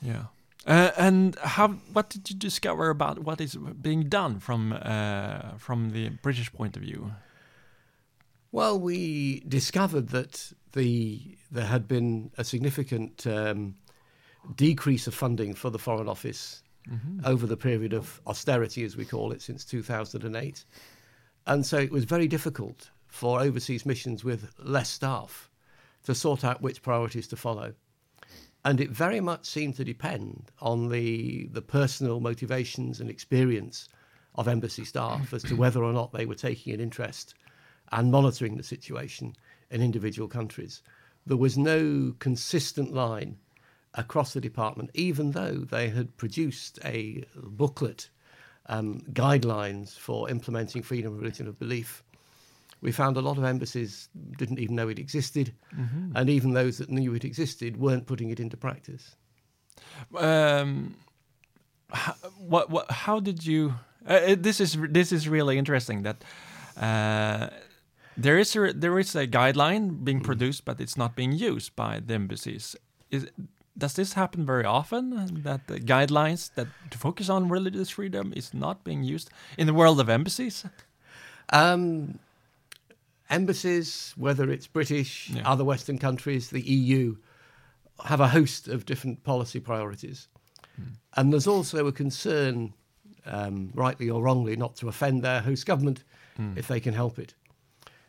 Yeah. 0.00 0.24
Uh, 0.66 0.90
and 0.96 1.36
how? 1.36 1.68
What 1.92 2.10
did 2.10 2.28
you 2.28 2.36
discover 2.36 2.90
about 2.90 3.20
what 3.20 3.40
is 3.40 3.56
being 3.56 4.08
done 4.08 4.40
from 4.40 4.72
uh, 4.72 5.56
from 5.56 5.90
the 5.90 6.10
British 6.22 6.52
point 6.52 6.76
of 6.76 6.82
view? 6.82 7.12
Well, 8.50 8.78
we 8.78 9.40
discovered 9.40 10.08
that 10.08 10.52
the 10.72 11.36
there 11.50 11.66
had 11.66 11.86
been 11.86 12.32
a 12.36 12.44
significant 12.44 13.26
um, 13.26 13.76
decrease 14.56 15.06
of 15.06 15.14
funding 15.14 15.54
for 15.54 15.70
the 15.70 15.78
Foreign 15.78 16.08
Office 16.08 16.62
mm 16.86 17.00
-hmm. 17.00 17.26
over 17.26 17.46
the 17.46 17.56
period 17.56 17.94
of 17.94 18.20
austerity, 18.24 18.84
as 18.84 18.96
we 18.96 19.04
call 19.04 19.32
it, 19.32 19.42
since 19.42 19.64
2008. 19.64 20.66
And 21.48 21.64
so 21.64 21.78
it 21.78 21.90
was 21.90 22.04
very 22.04 22.28
difficult 22.28 22.90
for 23.06 23.40
overseas 23.40 23.86
missions 23.86 24.22
with 24.22 24.52
less 24.58 24.90
staff 24.90 25.50
to 26.04 26.14
sort 26.14 26.44
out 26.44 26.60
which 26.60 26.82
priorities 26.82 27.26
to 27.28 27.36
follow. 27.36 27.72
And 28.66 28.82
it 28.82 28.90
very 28.90 29.20
much 29.20 29.46
seemed 29.46 29.76
to 29.76 29.84
depend 29.84 30.52
on 30.60 30.90
the, 30.90 31.48
the 31.50 31.62
personal 31.62 32.20
motivations 32.20 33.00
and 33.00 33.08
experience 33.08 33.88
of 34.34 34.46
embassy 34.46 34.84
staff 34.84 35.32
as 35.32 35.42
to 35.44 35.56
whether 35.56 35.82
or 35.82 35.94
not 35.94 36.12
they 36.12 36.26
were 36.26 36.34
taking 36.34 36.74
an 36.74 36.80
interest 36.80 37.34
and 37.92 38.12
monitoring 38.12 38.58
the 38.58 38.62
situation 38.62 39.34
in 39.70 39.80
individual 39.80 40.28
countries. 40.28 40.82
There 41.24 41.38
was 41.38 41.56
no 41.56 42.14
consistent 42.18 42.92
line 42.92 43.38
across 43.94 44.34
the 44.34 44.40
department, 44.40 44.90
even 44.92 45.30
though 45.30 45.54
they 45.54 45.88
had 45.88 46.14
produced 46.18 46.78
a 46.84 47.24
booklet, 47.34 48.10
um, 48.68 49.00
guidelines 49.12 49.98
for 49.98 50.30
implementing 50.30 50.82
freedom 50.82 51.12
of 51.12 51.18
religion 51.20 51.48
of 51.48 51.58
belief. 51.58 52.02
We 52.80 52.92
found 52.92 53.16
a 53.16 53.20
lot 53.20 53.38
of 53.38 53.44
embassies 53.44 54.08
didn't 54.36 54.60
even 54.60 54.76
know 54.76 54.88
it 54.88 54.98
existed, 54.98 55.52
and 56.14 56.30
even 56.30 56.52
those 56.52 56.78
that 56.78 56.88
knew 56.90 57.14
it 57.14 57.24
existed 57.24 57.76
weren't 57.76 58.06
putting 58.06 58.30
it 58.30 58.38
into 58.38 58.56
practice. 58.56 59.16
um, 60.16 60.94
how, 61.90 62.14
what, 62.38 62.70
what, 62.70 62.90
how 62.90 63.20
did 63.20 63.44
you? 63.46 63.74
Uh, 64.06 64.36
this 64.38 64.60
is 64.60 64.78
this 64.90 65.12
is 65.12 65.28
really 65.28 65.58
interesting. 65.58 66.04
That 66.04 66.22
uh, 66.76 67.48
there 68.16 68.38
is 68.38 68.54
a 68.54 68.72
there 68.72 68.98
is 68.98 69.16
a 69.16 69.26
guideline 69.26 70.04
being 70.04 70.20
produced, 70.20 70.64
but 70.64 70.80
it's 70.80 70.96
not 70.96 71.16
being 71.16 71.32
used 71.32 71.74
by 71.74 72.00
the 72.04 72.14
embassies. 72.14 72.76
Is 73.10 73.26
does 73.78 73.94
this 73.94 74.14
happen 74.14 74.44
very 74.44 74.64
often? 74.64 75.42
That 75.44 75.66
the 75.68 75.78
guidelines 75.80 76.52
that 76.54 76.66
to 76.90 76.98
focus 76.98 77.28
on 77.28 77.48
religious 77.48 77.90
freedom 77.90 78.32
is 78.36 78.52
not 78.52 78.82
being 78.84 79.02
used 79.04 79.30
in 79.56 79.66
the 79.66 79.74
world 79.74 80.00
of 80.00 80.08
embassies? 80.08 80.64
Um, 81.50 82.18
embassies, 83.30 84.14
whether 84.16 84.50
it's 84.50 84.66
British, 84.66 85.30
Yeah. 85.30 85.48
other 85.50 85.64
Western 85.64 85.98
countries, 85.98 86.50
the 86.50 86.60
EU, 86.62 87.16
have 88.04 88.20
a 88.20 88.28
host 88.28 88.68
of 88.68 88.84
different 88.86 89.22
policy 89.24 89.60
priorities. 89.60 90.28
And 91.14 91.32
there's 91.32 91.48
also 91.48 91.86
a 91.88 91.92
concern, 91.92 92.72
um, 93.26 93.70
rightly 93.74 94.08
or 94.08 94.22
wrongly, 94.22 94.54
not 94.56 94.76
to 94.76 94.88
offend 94.88 95.22
their 95.22 95.40
host 95.40 95.66
government 95.66 96.04
if 96.54 96.68
they 96.68 96.78
can 96.78 96.94
help 96.94 97.18
it. 97.18 97.34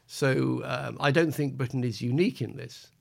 So 0.05 0.61
um, 0.65 0.97
I 0.99 1.09
don't 1.11 1.31
think 1.31 1.57
Britain 1.57 1.83
is 1.83 1.99
unique 2.01 2.41
in 2.43 2.55
this, 2.57 2.91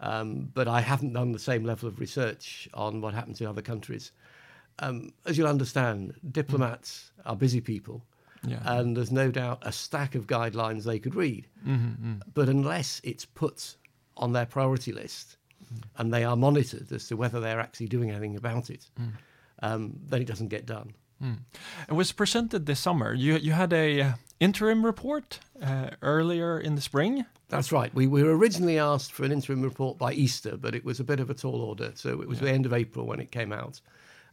um, 0.00 0.50
but 0.54 0.66
I 0.68 0.80
haven't 0.80 1.12
done 1.12 1.32
the 1.32 1.38
same 1.38 1.64
level 1.64 1.88
of 1.88 2.00
research 2.00 2.68
on 2.74 3.00
what 3.00 3.14
happens 3.14 3.40
in 3.40 3.46
other 3.46 3.62
countries. 3.62 4.12
Um, 4.78 5.12
as 5.26 5.36
you'll 5.36 5.46
understand, 5.48 6.14
diplomats 6.32 7.12
are 7.26 7.36
busy 7.36 7.60
people 7.60 8.02
Yeah. 8.46 8.60
and 8.64 8.96
there's 8.96 9.12
no 9.12 9.30
doubt 9.30 9.58
a 9.62 9.72
stack 9.72 10.14
of 10.14 10.26
guidelines 10.26 10.84
they 10.84 10.98
could 10.98 11.14
read. 11.14 11.46
But 12.34 12.48
unless 12.48 13.00
it's 13.04 13.24
put 13.26 13.76
on 14.16 14.32
their 14.32 14.46
priority 14.46 14.92
list 14.92 15.36
and 15.98 16.12
they 16.12 16.24
are 16.24 16.36
monitored 16.36 16.90
as 16.92 17.06
to 17.08 17.16
whether 17.16 17.38
they're 17.40 17.60
actually 17.60 17.88
doing 17.88 18.10
anything 18.10 18.36
about 18.36 18.70
it, 18.70 18.90
um, 19.62 19.92
then 20.08 20.22
it 20.22 20.26
doesn't 20.26 20.48
get 20.48 20.64
done. 20.66 20.94
It 21.88 21.92
was 21.92 22.12
presented 22.12 22.66
this 22.66 22.80
summer. 22.80 23.12
You 23.12 23.36
you 23.36 23.52
had 23.52 23.72
a 23.72 24.00
uh, 24.00 24.12
interim 24.38 24.84
report 24.84 25.38
uh, 25.62 25.90
earlier 26.02 26.58
in 26.58 26.74
the 26.74 26.80
spring. 26.80 27.26
That's 27.48 27.72
right. 27.72 27.92
We 27.92 28.06
were 28.06 28.36
originally 28.36 28.78
asked 28.78 29.12
for 29.12 29.24
an 29.24 29.32
interim 29.32 29.60
report 29.60 29.98
by 29.98 30.12
Easter, 30.12 30.56
but 30.56 30.74
it 30.74 30.84
was 30.84 31.00
a 31.00 31.04
bit 31.04 31.20
of 31.20 31.30
a 31.30 31.34
tall 31.34 31.60
order. 31.60 31.90
So 31.94 32.22
it 32.22 32.28
was 32.28 32.38
the 32.38 32.50
end 32.50 32.64
of 32.64 32.72
April 32.72 33.06
when 33.06 33.20
it 33.20 33.32
came 33.32 33.52
out. 33.52 33.80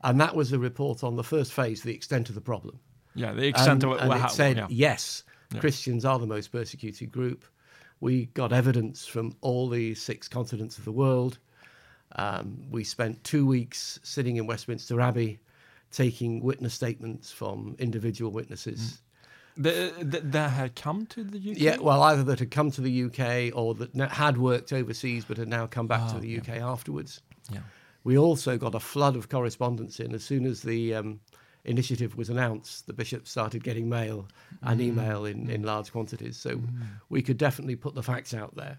And 0.04 0.22
that 0.22 0.36
was 0.36 0.54
a 0.54 0.60
report 0.60 1.04
on 1.04 1.16
the 1.16 1.24
first 1.24 1.52
phase, 1.52 1.82
the 1.82 1.96
extent 1.96 2.30
of 2.30 2.36
the 2.36 2.42
problem. 2.42 2.80
Yeah, 3.16 3.34
the 3.34 3.48
extent 3.48 3.84
and, 3.84 3.94
of 3.94 4.00
and 4.02 4.14
how, 4.14 4.28
it 4.28 4.32
said 4.32 4.58
yeah. 4.58 4.68
yes, 4.70 5.24
Yeah. 5.52 5.60
Christians 5.60 6.06
are 6.06 6.20
the 6.20 6.28
most 6.28 6.52
persecuted 6.52 7.12
group. 7.12 7.46
We 8.00 8.28
got 8.28 8.54
evidence 8.54 9.08
from 9.08 9.36
all 9.42 9.68
the 9.70 9.96
six 9.96 10.28
continents 10.28 10.78
of 10.78 10.86
the 10.86 10.92
world. 10.92 11.40
Um, 12.16 12.66
we 12.70 12.84
spent 12.84 13.24
two 13.24 13.48
weeks 13.48 14.00
sitting 14.04 14.38
in 14.38 14.46
Westminster 14.46 15.02
Abbey, 15.02 15.40
taking 15.92 16.42
witness 16.42 16.74
statements 16.74 17.32
from 17.32 17.76
individual 17.80 18.32
witnesses. 18.32 19.02
The, 19.56 19.92
the, 20.00 20.20
that 20.20 20.50
had 20.52 20.76
come 20.76 21.08
to 21.08 21.24
the 21.24 21.38
UK. 21.52 21.58
Yeah, 21.58 21.78
well, 21.78 22.04
either 22.04 22.24
that 22.26 22.40
had 22.40 22.52
come 22.52 22.70
to 22.72 22.82
the 22.82 23.04
UK 23.06 23.56
or 23.58 23.74
that 23.76 23.96
had 24.12 24.38
worked 24.38 24.72
overseas 24.72 25.26
but 25.26 25.38
had 25.38 25.48
now 25.48 25.66
come 25.66 25.88
back 25.88 26.10
to 26.12 26.18
Ah, 26.18 26.20
the 26.20 26.30
yeah. 26.30 26.40
UK 26.40 26.50
afterwards. 26.62 27.22
yeah. 27.52 27.60
We 28.04 28.18
also 28.18 28.58
got 28.58 28.76
a 28.76 28.80
flood 28.80 29.16
of 29.16 29.28
correspondence 29.30 30.00
in 30.00 30.14
as 30.14 30.24
soon 30.24 30.46
as 30.46 30.62
the 30.62 30.94
um, 30.96 31.20
initiative 31.66 32.16
was 32.16 32.30
announced. 32.30 32.86
The 32.88 32.94
bishops 32.94 33.32
started 33.32 33.64
getting 33.64 33.90
mail 33.90 34.28
and 34.62 34.80
email 34.80 35.26
in, 35.26 35.50
in 35.50 35.64
large 35.64 35.92
quantities. 35.92 36.38
So 36.38 36.62
we 37.10 37.22
could 37.22 37.38
definitely 37.38 37.76
put 37.76 37.96
the 37.96 38.04
facts 38.04 38.34
out 38.34 38.56
there 38.56 38.78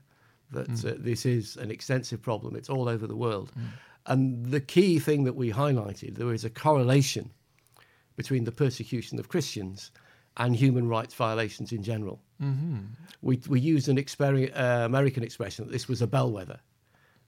that 0.53 0.83
uh, 0.85 0.94
this 0.99 1.27
is 1.27 1.57
an 1.59 1.71
extensive 1.71 2.23
problem. 2.23 2.57
It's 2.57 2.71
all 2.71 2.88
over 2.88 3.07
the 3.07 3.16
world. 3.16 3.53
And 4.09 4.47
the 4.47 4.61
key 4.61 4.99
thing 4.99 5.25
that 5.25 5.37
we 5.37 5.53
highlighted 5.53 6.16
there 6.16 6.33
is 6.33 6.44
a 6.44 6.51
correlation 6.51 7.31
between 8.16 8.44
the 8.44 8.53
persecution 8.53 9.18
of 9.21 9.29
Christians 9.29 9.92
and 10.38 10.57
human 10.57 10.88
rights 10.88 11.14
violations 11.14 11.73
in 11.73 11.83
general. 11.83 12.21
We, 13.23 13.40
we 13.49 13.61
used 13.61 13.88
an 13.88 13.99
uh, 13.99 14.83
American 14.85 15.23
expression 15.23 15.64
that 15.66 15.73
this 15.73 15.88
was 15.88 16.01
a 16.03 16.07
bellwether. 16.07 16.61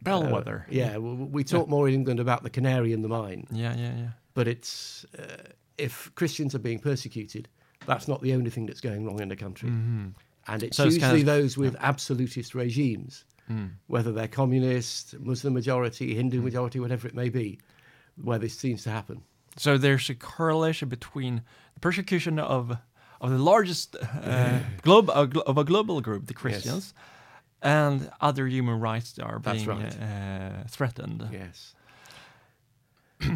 Bellwether. 0.03 0.65
Uh, 0.69 0.73
yeah, 0.73 0.93
w- 0.95 1.25
we 1.31 1.45
talk 1.45 1.69
more 1.69 1.89
in 1.89 1.95
England 1.95 2.21
about 2.21 2.43
the 2.43 2.51
canary 2.51 2.93
in 2.93 3.03
the 3.03 3.09
mine, 3.09 3.47
Yeah, 3.51 3.75
yeah, 3.77 3.93
yeah. 3.97 4.09
but 4.35 4.49
it's 4.49 5.05
uh, 5.19 5.49
if 5.77 6.11
Christians 6.15 6.55
are 6.55 6.59
being 6.61 6.79
persecuted, 6.79 7.49
that's 7.87 8.07
not 8.09 8.23
the 8.23 8.33
only 8.35 8.51
thing 8.51 8.67
that's 8.67 8.81
going 8.81 9.05
wrong 9.05 9.21
in 9.21 9.29
the 9.29 9.37
country, 9.37 9.69
and 9.69 10.63
it's 10.63 10.77
So 10.77 10.85
it's 10.85 10.95
usually 10.95 11.01
kind 11.01 11.21
of- 11.21 11.27
those 11.27 11.59
with 11.59 11.77
absolutist 11.81 12.55
regimes, 12.55 13.25
Hmm. 13.51 13.67
whether 13.89 14.13
they're 14.13 14.29
communist, 14.29 15.19
Muslim 15.19 15.55
majority, 15.55 16.15
Hindu 16.15 16.39
hmm. 16.39 16.45
majority, 16.45 16.79
whatever 16.79 17.09
it 17.09 17.17
may 17.17 17.31
be, 17.31 17.59
where 18.15 18.39
this 18.39 18.57
seems 18.57 18.85
to 18.85 18.91
happen. 18.91 19.25
So 19.57 19.77
there's 19.77 20.09
a 20.09 20.15
correlation 20.15 20.89
between 20.89 21.43
the 21.75 21.81
persecution 21.81 22.39
of 22.39 22.79
of 23.21 23.31
the 23.31 23.39
largest 23.39 23.97
uh, 23.97 24.61
globe 24.83 25.11
of, 25.11 25.17
uh, 25.17 25.25
glo- 25.27 25.43
of 25.47 25.59
a 25.59 25.65
global 25.65 26.01
group, 26.01 26.27
the 26.27 26.35
Christians, 26.35 26.95
and 27.61 28.09
other 28.21 28.47
human 28.47 28.79
rights 28.79 29.13
that 29.15 29.25
are 29.25 29.41
being 29.41 29.67
right. 29.67 29.97
uh, 30.01 30.05
uh 30.05 30.65
threatened. 30.69 31.29
Yes. 31.33 31.75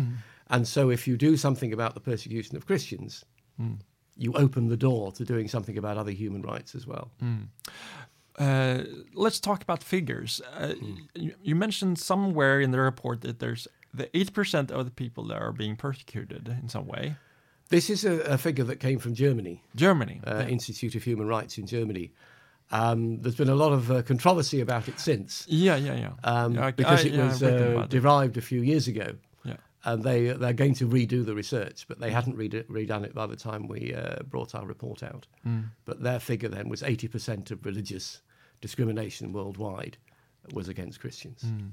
and 0.48 0.68
so, 0.68 0.90
if 0.90 1.09
you 1.09 1.16
do 1.16 1.37
something 1.37 1.72
about 1.72 1.94
the 1.94 2.00
persecution 2.00 2.57
of 2.57 2.66
Christians, 2.66 3.24
hmm. 3.57 3.74
you 4.16 4.33
open 4.35 4.68
the 4.68 4.77
door 4.77 5.11
to 5.11 5.24
doing 5.24 5.48
something 5.48 5.77
about 5.77 5.96
other 5.98 6.12
human 6.12 6.42
rights 6.42 6.77
as 6.77 6.87
well. 6.87 7.11
Uh, 8.38 8.83
let's 9.14 9.38
talk 9.40 9.62
about 9.62 9.83
figures. 9.83 10.40
Uh, 10.57 10.75
you, 11.14 11.35
you 11.42 11.55
mentioned 11.55 11.99
somewhere 11.99 12.61
in 12.61 12.70
the 12.73 12.81
report 12.81 13.20
that 13.20 13.38
there's 13.38 13.68
the 13.92 14.09
eight 14.16 14.33
percent 14.33 14.70
of 14.73 14.85
the 14.85 14.90
people 14.90 15.25
that 15.29 15.38
are 15.40 15.53
being 15.53 15.77
persecuted 15.77 16.49
in 16.62 16.68
some 16.68 16.87
way. 16.87 17.14
This 17.68 17.88
is 17.90 18.05
a, 18.05 18.20
a 18.23 18.37
figure 18.38 18.64
that 18.64 18.81
came 18.81 18.99
from 18.99 19.14
Germany, 19.14 19.62
Germany. 19.77 20.20
uh, 20.27 20.38
yeah. 20.40 20.49
Institute 20.49 20.94
of 20.97 21.03
Human 21.05 21.27
Rights 21.29 21.59
in 21.59 21.66
Germany. 21.66 22.11
Um, 22.73 23.20
there's 23.20 23.37
been 23.37 23.49
a 23.51 23.55
lot 23.55 23.73
of 23.73 23.90
uh, 23.90 24.03
controversy 24.03 24.61
about 24.61 24.88
it 24.88 24.99
since, 24.99 25.47
yeah, 25.49 25.77
yeah, 25.77 25.94
yeah. 25.94 26.12
um, 26.25 26.55
Yeah, 26.55 26.66
I- 26.66 26.70
because 26.73 27.05
I- 27.05 27.09
it 27.09 27.14
yeah, 27.14 27.27
was 27.29 27.42
uh, 27.42 27.47
about 27.47 27.85
it. 27.85 27.90
derived 27.90 28.37
a 28.37 28.40
few 28.40 28.62
years 28.62 28.88
ago, 28.88 29.14
Yeah. 29.44 29.57
and 29.85 30.02
they 30.02 30.28
they're 30.28 30.52
going 30.54 30.74
to 30.74 30.88
redo 30.88 31.24
the 31.24 31.35
research, 31.35 31.87
but 31.88 32.00
they 32.00 32.11
hadn't 32.11 32.37
read 32.37 32.54
it, 32.54 32.68
redone 32.70 33.04
it 33.04 33.14
by 33.14 33.26
the 33.26 33.37
time 33.37 33.68
we 33.68 33.94
uh, 33.94 34.22
brought 34.28 34.54
our 34.54 34.66
report 34.66 35.02
out. 35.02 35.26
Mm. 35.46 35.64
But 35.85 36.02
their 36.02 36.18
figure 36.20 36.48
then 36.48 36.68
was 36.68 36.83
80% 36.83 37.50
of 37.50 37.64
religious 37.66 38.22
discrimination 38.61 39.33
worldwide 39.33 39.98
was 40.52 40.68
against 40.68 41.00
Christians. 41.00 41.42
Mm. 41.44 41.70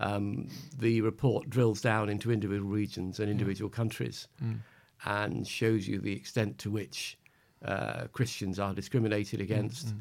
Um, 0.00 0.48
the 0.78 1.00
report 1.00 1.50
drills 1.50 1.80
down 1.80 2.08
into 2.08 2.30
individual 2.30 2.68
regions 2.70 3.18
and 3.18 3.28
individual 3.30 3.70
countries 3.70 4.28
Mm. 4.42 4.58
and 5.04 5.46
shows 5.46 5.88
you 5.88 5.98
the 6.00 6.12
extent 6.12 6.58
to 6.58 6.70
which 6.70 7.18
uh, 7.64 8.06
Christians 8.12 8.58
are 8.60 8.72
discriminated 8.74 9.40
against. 9.40 9.94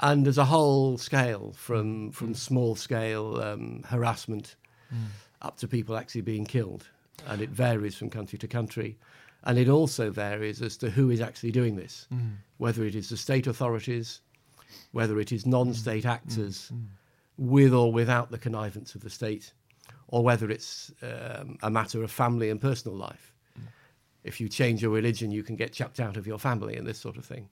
And 0.00 0.24
there's 0.26 0.38
a 0.38 0.44
whole 0.44 0.98
scale 0.98 1.52
from, 1.56 2.10
from 2.12 2.34
small 2.34 2.74
scale 2.76 3.40
um, 3.40 3.82
harassment 3.84 4.56
up 5.42 5.58
to 5.58 5.68
people 5.68 5.96
actually 5.96 6.22
being 6.22 6.44
killed. 6.44 6.88
And 7.26 7.40
it 7.40 7.50
varies 7.50 7.94
from 7.94 8.10
country 8.10 8.38
to 8.38 8.48
country. 8.48 8.96
And 9.44 9.58
it 9.58 9.68
also 9.68 10.10
varies 10.10 10.62
as 10.62 10.76
to 10.78 10.90
who 10.90 11.10
is 11.10 11.20
actually 11.20 11.52
doing 11.52 11.76
this, 11.76 12.06
mm. 12.12 12.36
whether 12.58 12.84
it 12.84 12.94
is 12.94 13.08
the 13.08 13.16
state 13.16 13.46
authorities, 13.46 14.20
whether 14.92 15.18
it 15.18 15.32
is 15.32 15.46
non 15.46 15.74
state 15.74 16.04
mm. 16.04 16.08
mm. 16.08 16.12
actors 16.12 16.72
with 17.36 17.74
or 17.74 17.92
without 17.92 18.30
the 18.30 18.38
connivance 18.38 18.94
of 18.94 19.02
the 19.02 19.10
state, 19.10 19.52
or 20.08 20.22
whether 20.22 20.50
it's 20.50 20.92
um, 21.02 21.58
a 21.62 21.70
matter 21.70 22.02
of 22.02 22.10
family 22.10 22.50
and 22.50 22.60
personal 22.60 22.96
life. 22.96 23.32
If 24.24 24.40
you 24.40 24.48
change 24.48 24.82
your 24.82 24.92
religion, 24.92 25.32
you 25.32 25.42
can 25.42 25.56
get 25.56 25.72
chucked 25.72 25.98
out 25.98 26.16
of 26.16 26.26
your 26.26 26.38
family 26.38 26.76
and 26.76 26.86
this 26.86 26.98
sort 26.98 27.16
of 27.16 27.24
thing. 27.24 27.48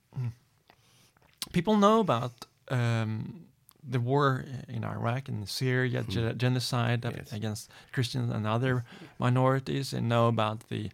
people 1.53 1.77
know 1.77 1.99
about 2.01 2.33
um, 2.69 3.47
the 3.89 3.99
war 4.01 4.45
in 4.69 4.85
Iraq 4.85 5.29
and 5.29 5.49
Syria, 5.49 6.03
ge- 6.03 6.37
genocide 6.37 7.05
Yes. 7.05 7.33
against 7.33 7.71
Christians 7.93 8.31
and 8.33 8.47
other 8.47 8.85
minorities, 9.19 9.93
and 9.93 10.09
know 10.09 10.29
about 10.29 10.69
the, 10.69 10.91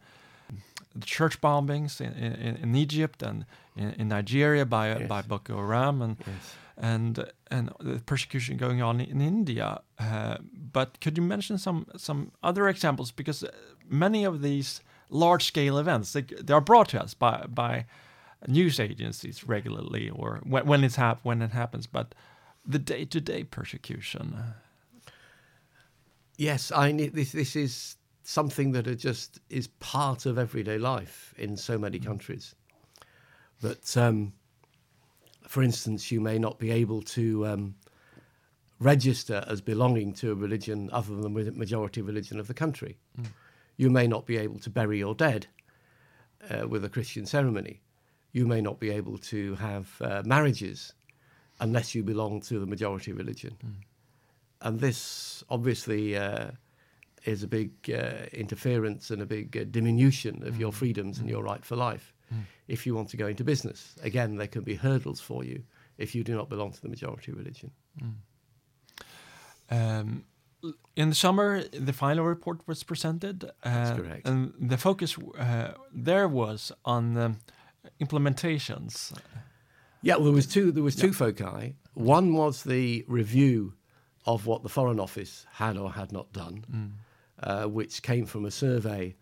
the 0.94 1.06
church 1.06 1.40
bombings 1.40 2.00
in, 2.00 2.12
in, 2.12 2.56
in 2.56 2.74
Egypt 2.76 3.22
and 3.22 3.44
in, 3.76 3.90
in 3.98 4.08
Nigeria 4.08 4.64
by 4.64 4.88
Yes. 4.98 5.08
by 5.08 5.22
Boko 5.22 5.56
Haram 5.56 6.02
and 6.02 6.16
Yes. 6.26 6.54
and 6.76 7.24
and 7.50 7.70
the 7.80 8.00
persecution 8.06 8.56
going 8.56 8.82
on 8.82 9.00
in 9.00 9.20
India. 9.20 9.80
Uh, 9.98 10.36
but 10.72 11.00
could 11.00 11.16
you 11.18 11.22
mention 11.24 11.58
some 11.58 11.86
some 11.96 12.30
other 12.42 12.68
examples 12.68 13.10
because 13.12 13.44
uh, 13.44 13.50
many 13.88 14.24
of 14.26 14.40
these 14.42 14.80
large 15.10 15.44
scale 15.44 15.78
events 15.78 16.12
they, 16.12 16.22
they 16.22 16.52
are 16.54 16.60
brought 16.64 16.88
to 16.90 17.02
us 17.02 17.14
by 17.14 17.44
by 17.48 17.84
news 18.48 18.78
agencies 18.80 19.44
regularly 19.48 20.10
or 20.10 20.40
when, 20.44 20.66
when 20.66 20.84
it's 20.84 20.96
hap- 20.96 21.20
when 21.24 21.42
it 21.42 21.50
happens 21.52 21.86
but 21.86 22.14
the 22.66 22.78
day 22.78 23.04
to 23.04 23.20
day 23.20 23.44
persecution 23.44 24.36
Yes, 26.38 26.70
I 26.70 26.92
this 26.92 27.32
this 27.32 27.56
is 27.56 27.96
something 28.22 28.72
that 28.72 28.86
just 28.98 29.40
is 29.48 29.68
part 29.68 30.26
of 30.26 30.36
everyday 30.38 30.78
life 30.78 31.34
in 31.38 31.56
so 31.56 31.78
many 31.78 31.98
countries. 31.98 32.54
That, 33.62 33.96
um, 33.96 34.32
for 35.48 35.62
instance, 35.62 36.12
you 36.12 36.20
may 36.20 36.38
not 36.38 36.58
be 36.58 36.70
able 36.70 37.00
to 37.02 37.46
um, 37.46 37.74
register 38.80 39.44
as 39.48 39.62
belonging 39.62 40.12
to 40.14 40.32
a 40.32 40.34
religion 40.34 40.90
other 40.92 41.14
than 41.14 41.22
the 41.22 41.52
majority 41.52 42.02
religion 42.02 42.38
of 42.38 42.48
the 42.48 42.54
country. 42.54 42.98
You 43.78 43.88
may 43.88 44.06
not 44.06 44.26
be 44.26 44.36
able 44.36 44.58
to 44.58 44.70
bury 44.70 44.98
your 44.98 45.14
dead 45.14 45.46
uh, 46.50 46.68
with 46.68 46.84
a 46.84 46.90
Christian 46.90 47.24
ceremony. 47.24 47.80
You 48.32 48.46
may 48.46 48.60
not 48.60 48.78
be 48.78 48.90
able 48.90 49.16
to 49.18 49.54
have 49.54 49.88
uh, 50.02 50.22
marriages 50.26 50.92
unless 51.60 51.94
you 51.94 52.02
belong 52.02 52.40
to 52.42 52.58
the 52.58 52.66
majority 52.66 53.12
religion. 53.12 53.56
And 54.60 54.80
this 54.80 55.44
obviously 55.48 56.16
uh, 56.16 56.50
is 57.24 57.42
a 57.42 57.46
big 57.46 57.70
uh, 57.90 58.26
interference 58.32 59.10
and 59.10 59.22
a 59.22 59.26
big 59.26 59.56
uh, 59.56 59.64
diminution 59.70 60.46
of 60.46 60.58
your 60.58 60.72
freedoms 60.72 61.18
and 61.18 61.28
your 61.28 61.42
right 61.42 61.64
for 61.64 61.76
life. 61.76 62.12
If 62.66 62.86
you 62.86 62.96
want 62.96 63.08
to 63.10 63.16
go 63.16 63.28
into 63.28 63.44
business, 63.44 63.94
again, 64.02 64.36
there 64.36 64.48
can 64.48 64.62
be 64.64 64.74
hurdles 64.74 65.20
for 65.20 65.44
you 65.44 65.62
if 65.96 66.14
you 66.14 66.24
do 66.24 66.34
not 66.34 66.48
belong 66.48 66.72
to 66.72 66.82
the 66.82 66.88
majority 66.88 67.32
religion. 67.32 67.70
Um, 69.70 70.24
in 70.96 71.08
the 71.08 71.14
summer, 71.14 71.62
the 71.62 71.92
final 71.92 72.24
report 72.24 72.58
was 72.66 72.82
presented. 72.82 73.44
Uh, 73.44 73.48
That's 73.62 74.00
correct. 74.00 74.28
And 74.28 74.52
the 74.58 74.76
focus 74.76 75.16
uh, 75.38 75.72
there 75.92 76.26
was 76.28 76.72
on 76.84 77.16
um, 77.16 77.38
implementations. 78.00 79.12
Yeah, 80.02 80.16
well, 80.16 80.24
there 80.24 80.32
was 80.32 80.46
two. 80.46 80.72
There 80.72 80.82
was 80.82 80.96
two 80.96 81.12
foci. 81.12 81.74
One 81.94 82.34
was 82.34 82.62
the 82.62 83.04
review 83.08 83.74
of 84.26 84.46
what 84.46 84.62
the 84.62 84.68
Foreign 84.68 85.00
Office 85.00 85.46
had 85.52 85.76
or 85.76 85.92
had 85.92 86.12
not 86.12 86.32
done, 86.32 86.64
mm. 86.70 86.90
uh, 87.42 87.68
which 87.68 88.02
came 88.02 88.26
from 88.26 88.44
a 88.44 88.50
survey 88.50 89.14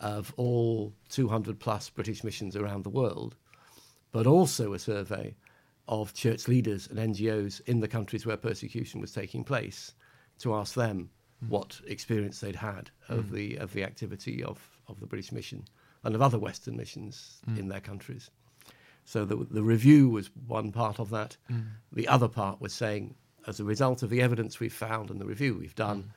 of 0.00 0.32
all 0.36 0.94
200 1.08 1.58
plus 1.58 1.90
British 1.90 2.22
missions 2.22 2.56
around 2.56 2.84
the 2.84 2.90
world, 2.90 3.36
but 4.12 4.26
also 4.26 4.72
a 4.72 4.78
survey 4.78 5.34
of 5.88 6.14
church 6.14 6.46
leaders 6.46 6.88
and 6.88 6.98
NGOs 6.98 7.60
in 7.66 7.80
the 7.80 7.88
countries 7.88 8.24
where 8.24 8.36
persecution 8.36 9.00
was 9.00 9.12
taking 9.12 9.44
place 9.44 9.92
to 10.38 10.54
ask 10.54 10.74
them 10.74 11.10
mm. 11.44 11.48
what 11.48 11.80
experience 11.86 12.40
they'd 12.40 12.56
had 12.56 12.90
of 13.08 13.26
mm. 13.26 13.30
the 13.32 13.56
of 13.56 13.72
the 13.72 13.82
activity 13.82 14.42
of, 14.44 14.58
of 14.88 15.00
the 15.00 15.06
British 15.06 15.32
mission 15.32 15.64
and 16.04 16.14
of 16.14 16.22
other 16.22 16.38
Western 16.38 16.76
missions 16.76 17.40
in 17.58 17.68
their 17.68 17.80
countries. 17.80 18.30
So 19.04 19.24
the, 19.24 19.36
the 19.50 19.62
review 19.62 20.08
was 20.08 20.30
one 20.46 20.72
part 20.72 21.00
of 21.00 21.10
that. 21.10 21.36
The 21.92 22.08
other 22.08 22.28
part 22.28 22.60
was 22.60 22.72
saying, 22.72 23.14
as 23.46 23.58
a 23.60 23.64
result 23.64 24.02
of 24.02 24.10
the 24.10 24.22
evidence 24.22 24.60
we've 24.60 24.72
found 24.72 25.10
and 25.10 25.20
the 25.20 25.26
review 25.26 25.54
we've 25.54 25.74
done, 25.74 26.12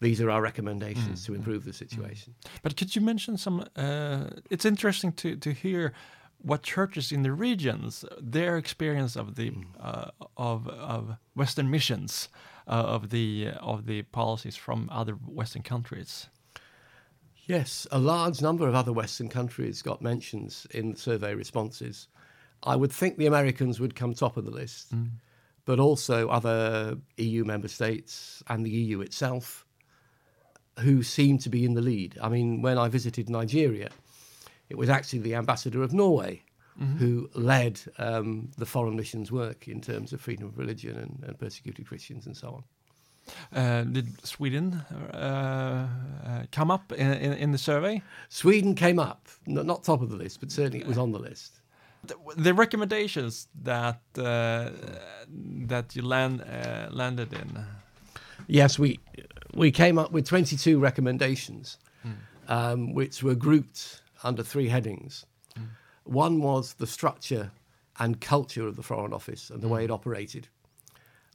these 0.00 0.20
are 0.20 0.30
our 0.30 0.42
recommendations 0.42 1.24
to 1.26 1.34
improve 1.34 1.64
the 1.64 1.72
situation. 1.72 2.34
But 2.62 2.76
could 2.76 2.96
you 2.96 3.02
mention 3.02 3.36
some? 3.36 3.64
Uh, 3.76 4.30
it's 4.50 4.64
interesting 4.64 5.12
to 5.12 5.36
to 5.36 5.52
hear 5.52 5.92
what 6.38 6.62
churches 6.62 7.12
in 7.12 7.22
the 7.22 7.30
regions 7.30 8.04
their 8.20 8.56
experience 8.56 9.14
of 9.14 9.36
the 9.36 9.52
uh, 9.80 10.10
of 10.36 10.66
of 10.68 11.16
Western 11.36 11.70
missions 11.70 12.28
uh, 12.66 12.70
of 12.70 13.10
the 13.10 13.50
of 13.60 13.86
the 13.86 14.02
policies 14.02 14.56
from 14.56 14.88
other 14.90 15.12
Western 15.12 15.62
countries. 15.62 16.28
Yes, 17.46 17.86
a 17.90 17.98
large 17.98 18.40
number 18.40 18.68
of 18.68 18.74
other 18.74 18.92
Western 18.92 19.28
countries 19.28 19.82
got 19.82 20.00
mentions 20.00 20.66
in 20.70 20.96
survey 20.96 21.34
responses. 21.34 22.08
I 22.64 22.76
would 22.76 22.92
think 22.92 23.16
the 23.18 23.26
Americans 23.26 23.80
would 23.80 23.94
come 23.94 24.14
top 24.14 24.36
of 24.36 24.44
the 24.44 24.50
list, 24.50 24.92
but 25.64 25.78
also 25.80 26.28
other 26.28 26.96
EU 27.16 27.44
member 27.44 27.68
states 27.68 28.42
and 28.48 28.64
the 28.64 28.70
EU 28.70 29.00
itself, 29.00 29.64
who 30.80 31.02
seem 31.02 31.38
to 31.38 31.48
be 31.48 31.64
in 31.64 31.74
the 31.74 31.80
lead. 31.82 32.18
I 32.22 32.28
mean, 32.28 32.62
when 32.62 32.78
I 32.78 32.88
visited 32.88 33.28
Nigeria, 33.28 33.90
it 34.68 34.78
was 34.78 34.88
actually 34.88 35.20
the 35.20 35.34
ambassador 35.34 35.82
of 35.82 35.92
Norway 35.92 36.42
who 36.98 37.28
led 37.34 37.80
um, 37.98 38.50
the 38.56 38.64
foreign 38.66 38.96
missions 38.96 39.30
work 39.30 39.68
in 39.68 39.80
terms 39.80 40.12
of 40.12 40.20
freedom 40.20 40.46
of 40.46 40.56
religion 40.56 40.96
and, 40.96 41.22
and 41.28 41.38
persecuted 41.38 41.86
Christians 41.86 42.26
and 42.26 42.36
so 42.36 42.48
on. 42.48 42.64
Uh, 43.54 43.84
did 43.84 44.26
Sweden 44.26 44.74
uh, 45.12 45.86
uh, 46.26 46.42
come 46.50 46.70
up 46.70 46.90
in, 46.92 47.12
in, 47.12 47.32
in 47.34 47.52
the 47.52 47.58
survey? 47.58 48.02
Sweden 48.30 48.74
came 48.74 48.98
up, 48.98 49.28
n- 49.46 49.66
not 49.66 49.84
top 49.84 50.00
of 50.02 50.10
the 50.10 50.16
list, 50.16 50.40
but 50.40 50.50
certainly 50.50 50.80
it 50.80 50.86
was 50.86 50.98
on 50.98 51.12
the 51.12 51.18
list. 51.18 51.60
The, 52.36 52.52
recommendations 52.52 53.48
that 53.62 54.00
uh, 54.18 54.70
that 55.66 55.94
you 55.94 56.02
land 56.02 56.42
uh, 56.42 56.88
landed 56.90 57.32
in. 57.32 57.64
Yes, 58.48 58.78
we 58.78 58.98
we 59.54 59.70
came 59.70 59.98
up 59.98 60.10
with 60.10 60.26
22 60.26 60.80
recommendations, 60.80 61.78
um, 62.48 62.92
which 62.92 63.22
were 63.22 63.36
grouped 63.36 64.02
under 64.24 64.42
three 64.42 64.68
headings. 64.68 65.26
One 66.04 66.40
was 66.40 66.74
the 66.74 66.86
structure 66.86 67.52
and 67.98 68.20
culture 68.20 68.66
of 68.66 68.74
the 68.76 68.82
Foreign 68.82 69.12
Office 69.12 69.50
and 69.50 69.62
the 69.62 69.68
way 69.68 69.84
it 69.84 69.90
operated, 69.90 70.48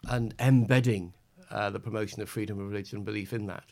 and 0.10 0.34
embedding 0.40 1.14
uh, 1.50 1.70
the 1.70 1.80
promotion 1.80 2.22
of 2.22 2.30
freedom 2.30 2.60
of 2.60 2.68
religion 2.68 2.98
and 2.98 3.06
belief 3.06 3.32
in 3.32 3.46
that, 3.48 3.72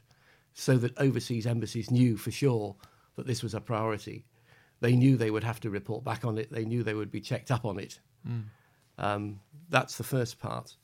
so 0.53 0.77
that 0.77 0.97
overseas 0.97 1.45
embassies 1.45 1.91
knew 1.91 2.15
for 2.15 2.31
sure 2.31 2.75
that 3.15 3.27
this 3.27 3.43
was 3.43 3.53
a 3.53 3.59
priority. 3.59 4.23
They 4.81 4.95
knew 4.95 5.17
they 5.17 5.31
would 5.31 5.43
have 5.43 5.59
to 5.61 5.69
report 5.69 6.03
back 6.03 6.25
on 6.25 6.37
it. 6.37 6.51
They 6.51 6.65
knew 6.65 6.83
they 6.83 6.93
would 6.93 7.11
be 7.11 7.21
checked 7.21 7.51
up 7.51 7.65
on 7.65 7.79
it. 7.79 7.99
Um, 8.97 9.39
that's 9.69 9.97
the 9.97 10.03
first 10.03 10.39
part. 10.39 10.75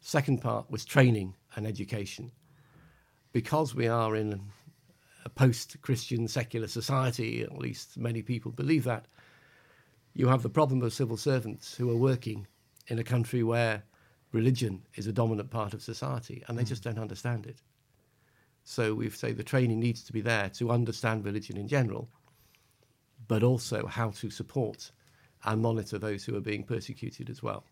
Second 0.00 0.40
part 0.40 0.70
was 0.70 0.84
training 0.84 1.34
and 1.54 1.66
education. 1.66 2.30
Because 3.32 3.74
we 3.74 3.88
are 3.88 4.16
in 4.16 4.40
a 5.24 5.28
post 5.28 5.76
Christian 5.82 6.28
secular 6.28 6.68
society, 6.68 7.42
at 7.42 7.58
least 7.58 7.98
many 7.98 8.22
people 8.22 8.52
believe 8.52 8.84
that, 8.84 9.06
you 10.14 10.28
have 10.28 10.42
the 10.42 10.48
problem 10.48 10.82
of 10.82 10.94
civil 10.94 11.16
servants 11.16 11.74
who 11.74 11.90
are 11.90 11.96
working 11.96 12.46
in 12.86 12.98
a 12.98 13.04
country 13.04 13.42
where 13.42 13.82
religion 14.32 14.82
is 14.94 15.06
a 15.06 15.12
dominant 15.12 15.50
part 15.50 15.74
of 15.74 15.82
society 15.82 16.42
and 16.46 16.56
they 16.56 16.64
just 16.64 16.82
don't 16.82 16.98
understand 16.98 17.46
it. 17.46 17.60
So 18.64 18.94
we 18.94 19.10
say 19.10 19.32
the 19.32 19.42
training 19.42 19.80
needs 19.80 20.02
to 20.04 20.12
be 20.12 20.20
there 20.20 20.48
to 20.50 20.70
understand 20.70 21.24
religion 21.24 21.56
in 21.56 21.68
general, 21.68 22.08
but 23.28 23.42
also 23.42 23.86
how 23.86 24.10
to 24.10 24.30
support 24.30 24.90
and 25.44 25.62
monitor 25.62 25.98
those 25.98 26.24
who 26.24 26.36
are 26.36 26.40
being 26.40 26.64
persecuted 26.64 27.30
as 27.30 27.42
well. 27.42 27.64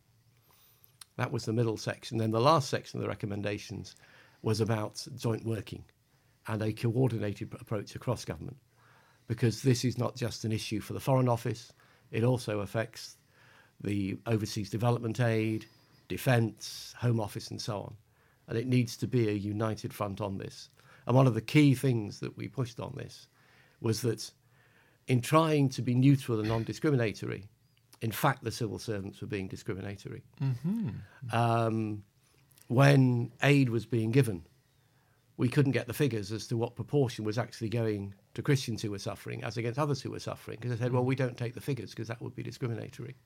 That 1.17 1.33
was 1.33 1.45
the 1.45 1.53
middle 1.53 1.77
section. 1.77 2.19
Then 2.19 2.31
the 2.31 2.40
last 2.40 2.69
section 2.69 2.99
of 2.99 3.03
the 3.03 3.09
recommendations 3.09 3.95
was 4.43 4.61
about 4.61 5.07
joint 5.17 5.45
working 5.45 5.85
and 6.47 6.62
a 6.62 6.73
coordinated 6.73 7.55
approach 7.61 7.95
across 7.95 8.25
government, 8.25 8.59
because 9.27 9.62
this 9.62 9.85
is 9.85 9.97
not 9.97 10.17
just 10.17 10.45
an 10.45 10.53
issue 10.53 10.81
for 10.81 10.93
the 10.93 11.01
Foreign 11.01 11.29
Office, 11.29 11.73
it 12.11 12.25
also 12.25 12.61
affects 12.61 13.17
the 13.81 14.19
overseas 14.27 14.71
development 14.71 15.21
aid, 15.21 15.67
defence, 16.09 16.95
Home 16.99 17.19
Office, 17.21 17.51
and 17.51 17.61
so 17.61 17.79
on. 17.79 17.97
And 18.47 18.59
it 18.59 18.67
needs 18.67 18.97
to 18.99 19.07
be 19.07 19.29
a 19.29 19.33
united 19.33 19.95
front 19.95 20.21
on 20.21 20.37
this. 20.37 20.69
And 21.07 21.17
one 21.17 21.27
of 21.27 21.35
the 21.35 21.40
key 21.40 21.75
things 21.75 22.21
that 22.21 22.37
we 22.37 22.49
pushed 22.49 22.79
on 22.79 22.95
this 22.97 23.27
was 23.81 24.03
that 24.03 24.31
in 25.07 25.21
trying 25.21 25.69
to 25.71 25.83
be 25.83 25.95
neutral 25.95 26.38
and 26.40 26.49
non 26.49 26.64
discriminatory, 26.64 27.45
in 28.01 28.12
fact, 28.12 28.45
the 28.45 28.51
civil 28.51 28.79
servants 28.79 29.21
were 29.21 29.27
being 29.27 29.49
discriminatory. 29.49 30.23
Um, 31.33 32.03
when 32.69 33.33
aid 33.43 33.69
was 33.69 33.87
being 33.87 34.11
given, 34.11 34.45
we 35.37 35.49
couldn't 35.49 35.73
get 35.73 35.87
the 35.87 35.93
figures 35.93 36.33
as 36.33 36.47
to 36.49 36.57
what 36.57 36.77
proportion 36.77 37.25
was 37.25 37.38
actually 37.38 37.69
going 37.69 38.14
to 38.35 38.43
Christians 38.43 38.83
who 38.83 38.90
were 38.90 38.99
suffering 38.99 39.43
as 39.45 39.57
against 39.57 39.79
others 39.79 40.01
who 40.01 40.11
were 40.11 40.21
suffering. 40.21 40.59
Because 40.61 40.77
they 40.77 40.85
said, 40.85 40.93
well, 40.93 41.05
we 41.05 41.14
don't 41.17 41.37
take 41.37 41.55
the 41.55 41.61
figures 41.61 41.90
because 41.90 42.09
that 42.09 42.21
would 42.23 42.35
be 42.35 42.43
discriminatory. 42.43 43.17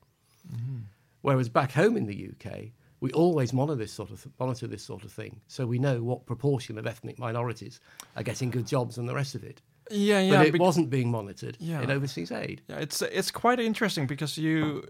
Whereas 1.21 1.49
back 1.49 1.71
home 1.71 1.97
in 1.97 2.05
the 2.05 2.29
UK, 2.31 2.69
we 3.01 3.11
always 3.11 3.53
monitor 3.53 3.77
this 3.77 3.91
sort 3.93 4.11
of 4.11 4.27
monitor 4.39 4.67
this 4.67 4.83
sort 4.83 5.03
of 5.03 5.11
thing, 5.11 5.39
so 5.47 5.65
we 5.65 5.79
know 5.79 6.01
what 6.03 6.25
proportion 6.25 6.77
of 6.77 6.85
ethnic 6.87 7.17
minorities 7.19 7.79
are 8.15 8.23
getting 8.23 8.49
good 8.49 8.67
jobs 8.67 8.97
and 8.97 9.07
the 9.07 9.15
rest 9.15 9.35
of 9.35 9.43
it. 9.43 9.61
Yeah, 9.91 10.19
yeah. 10.21 10.37
but 10.37 10.47
it 10.47 10.51
bec- 10.51 10.61
wasn't 10.61 10.89
being 10.89 11.11
monitored 11.11 11.57
Yeah. 11.59 11.81
in 11.83 11.91
overseas 11.91 12.31
aid. 12.31 12.61
Yeah, 12.67 12.81
it's 12.81 13.01
it's 13.01 13.31
quite 13.31 13.59
interesting 13.59 14.07
because 14.07 14.37
you, 14.41 14.83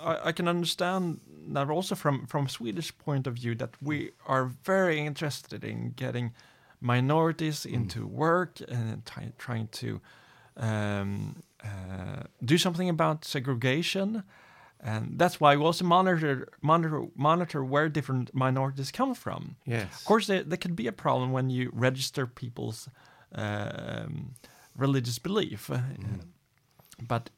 I, 0.00 0.28
I 0.28 0.32
can 0.32 0.48
understand 0.48 1.20
that 1.54 1.70
also 1.70 1.94
from 1.94 2.26
from 2.26 2.48
Swedish 2.48 2.92
point 2.98 3.26
of 3.26 3.34
view 3.34 3.54
that 3.56 3.70
we 3.82 4.10
are 4.26 4.50
very 4.64 4.98
interested 5.06 5.64
in 5.64 5.92
getting 5.96 6.32
minorities 6.80 7.64
into 7.66 8.06
work 8.06 8.60
and 8.68 9.04
try, 9.04 9.32
trying 9.38 9.68
to 9.68 10.00
um, 10.56 11.36
uh, 11.64 12.22
do 12.44 12.58
something 12.58 12.88
about 12.88 13.24
segregation, 13.24 14.22
and 14.80 15.18
that's 15.18 15.40
why 15.40 15.56
we 15.56 15.64
also 15.64 15.84
monitor 15.84 16.48
monitor 16.62 17.06
monitor 17.14 17.64
where 17.64 17.88
different 17.88 18.30
minorities 18.34 18.90
come 18.92 19.14
from. 19.14 19.56
Yes. 19.66 19.86
Of 20.00 20.04
course, 20.04 20.26
there, 20.26 20.42
there 20.42 20.58
could 20.58 20.76
be 20.76 20.86
a 20.88 20.92
problem 20.92 21.32
when 21.32 21.50
you 21.50 21.70
register 21.72 22.26
people's 22.26 22.88
um, 23.36 24.34
religious 24.76 25.18
belief, 25.18 25.70
uh, 25.70 25.78
but 27.08 27.30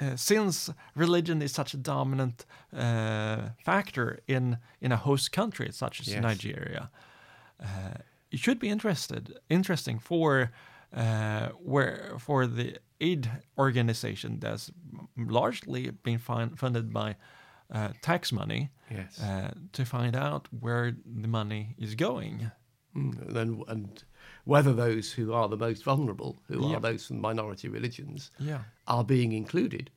uh, 0.00 0.16
since 0.16 0.70
religion 0.96 1.42
is 1.42 1.52
such 1.52 1.74
a 1.74 1.76
dominant 1.76 2.46
uh, 2.72 3.50
factor 3.64 4.18
in 4.26 4.58
in 4.80 4.92
a 4.92 4.96
host 4.96 5.30
country 5.32 5.68
such 5.72 6.00
as 6.00 6.08
Yes. 6.08 6.22
Nigeria, 6.22 6.90
uh, 7.60 7.94
it 8.30 8.38
should 8.40 8.58
be 8.58 8.68
interested 8.68 9.38
interesting 9.48 10.00
for 10.00 10.50
uh, 10.96 11.48
where 11.64 12.12
for 12.18 12.46
the 12.46 12.76
aid 13.00 13.30
organization 13.56 14.40
that's 14.40 14.70
largely 15.16 15.90
been 16.02 16.18
fin- 16.18 16.56
funded 16.56 16.92
by 16.92 17.16
uh, 17.74 17.88
tax 18.02 18.32
money 18.32 18.70
Yes. 18.90 19.18
uh, 19.20 19.50
to 19.72 19.84
find 19.84 20.14
out 20.16 20.48
where 20.60 20.92
the 21.22 21.28
money 21.28 21.74
is 21.78 21.94
going. 21.94 22.50
Mm, 22.94 23.36
and, 23.36 23.62
and 23.68 24.04
whether 24.44 24.72
those 24.72 25.12
who 25.12 25.32
are 25.32 25.48
the 25.48 25.56
most 25.56 25.82
vulnerable, 25.84 26.36
who 26.48 26.68
Yeah. 26.68 26.76
are 26.76 26.80
those 26.80 27.06
from 27.06 27.20
minority 27.20 27.68
religions, 27.68 28.30
Yeah, 28.38 28.62
are 28.86 29.04
being 29.04 29.32
included, 29.32 29.90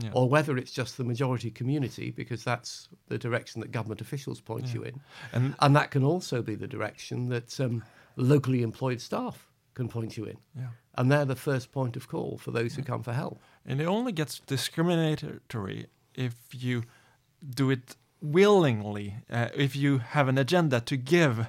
yeah, 0.00 0.10
or 0.12 0.28
whether 0.28 0.56
it's 0.56 0.72
just 0.72 0.96
the 0.96 1.04
majority 1.04 1.50
community, 1.50 2.10
because 2.10 2.42
that's 2.44 2.88
the 3.08 3.18
direction 3.18 3.60
that 3.60 3.70
government 3.72 4.00
officials 4.00 4.40
point 4.40 4.66
Yeah. 4.68 4.74
you 4.74 4.82
in. 4.84 5.00
and 5.32 5.54
And 5.60 5.76
that 5.76 5.90
can 5.90 6.02
also 6.04 6.42
be 6.42 6.54
the 6.56 6.66
direction 6.68 7.28
that 7.28 7.58
um, 7.60 7.82
locally 8.16 8.62
employed 8.62 9.00
staff 9.00 9.48
can 9.74 9.88
point 9.88 10.16
you 10.16 10.24
in. 10.24 10.38
yeah. 10.56 10.68
And 10.94 11.10
they're 11.10 11.24
the 11.24 11.36
first 11.36 11.72
point 11.72 11.96
of 11.96 12.06
call 12.08 12.36
for 12.38 12.50
those 12.50 12.74
who 12.74 12.82
come 12.82 13.02
for 13.02 13.14
help. 13.14 13.40
And 13.64 13.80
it 13.80 13.86
only 13.86 14.12
gets 14.12 14.40
discriminatory 14.40 15.86
if 16.14 16.34
you 16.52 16.82
do 17.54 17.70
it 17.70 17.96
willingly, 18.20 19.16
uh, 19.30 19.48
if 19.54 19.74
you 19.74 19.98
have 19.98 20.28
an 20.28 20.38
agenda 20.38 20.80
to 20.80 20.96
give 20.96 21.48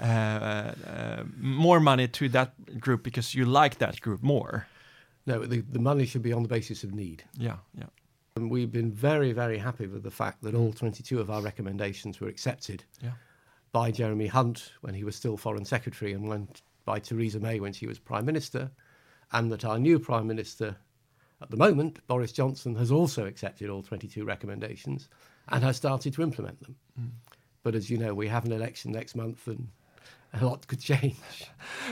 Uh, 0.00 0.04
uh, 0.04 0.74
uh, 0.88 1.24
more 1.38 1.80
money 1.80 2.06
to 2.06 2.28
that 2.28 2.80
group 2.80 3.02
because 3.02 3.34
you 3.34 3.44
like 3.44 3.78
that 3.78 4.00
group 4.00 4.22
more. 4.22 4.66
No, 5.26 5.44
the, 5.44 5.60
the 5.60 5.80
money 5.80 6.06
should 6.06 6.22
be 6.22 6.32
on 6.32 6.42
the 6.42 6.48
basis 6.48 6.84
of 6.84 6.94
need. 6.94 7.24
Yeah, 7.36 7.56
yeah. 7.76 7.86
And 8.36 8.48
we've 8.48 8.70
been 8.70 8.92
very, 8.92 9.32
very 9.32 9.58
happy 9.58 9.88
with 9.88 10.04
the 10.04 10.10
fact 10.10 10.42
that 10.42 10.54
all 10.54 10.72
22 10.72 11.20
of 11.20 11.30
our 11.30 11.42
recommendations 11.42 12.20
were 12.20 12.28
accepted 12.28 12.84
Yeah. 13.02 13.10
by 13.72 13.90
Jeremy 13.90 14.28
Hunt 14.28 14.70
when 14.82 14.94
he 14.94 15.02
was 15.02 15.16
still 15.16 15.36
Foreign 15.36 15.64
Secretary 15.64 16.12
and 16.12 16.28
went 16.28 16.62
by 16.84 17.00
Theresa 17.00 17.40
May 17.40 17.58
when 17.58 17.72
she 17.72 17.88
was 17.88 17.98
Prime 17.98 18.24
Minister, 18.24 18.70
and 19.32 19.50
that 19.50 19.64
our 19.64 19.78
new 19.78 19.98
Prime 19.98 20.28
Minister 20.28 20.76
at 21.42 21.50
the 21.50 21.56
moment, 21.56 22.04
Boris 22.06 22.32
Johnson, 22.32 22.74
has 22.76 22.90
also 22.92 23.26
accepted 23.26 23.68
all 23.68 23.82
22 23.82 24.24
recommendations 24.24 25.08
and 25.48 25.62
has 25.64 25.76
started 25.76 26.12
to 26.14 26.22
implement 26.22 26.60
them. 26.60 26.76
Mm. 27.00 27.10
But 27.62 27.74
as 27.74 27.90
you 27.90 27.98
know, 27.98 28.14
we 28.14 28.28
have 28.28 28.44
an 28.44 28.52
election 28.52 28.92
next 28.92 29.14
month 29.14 29.46
and 29.48 29.68
a 30.32 30.44
lot 30.44 30.66
could 30.66 30.80
change. 30.80 31.16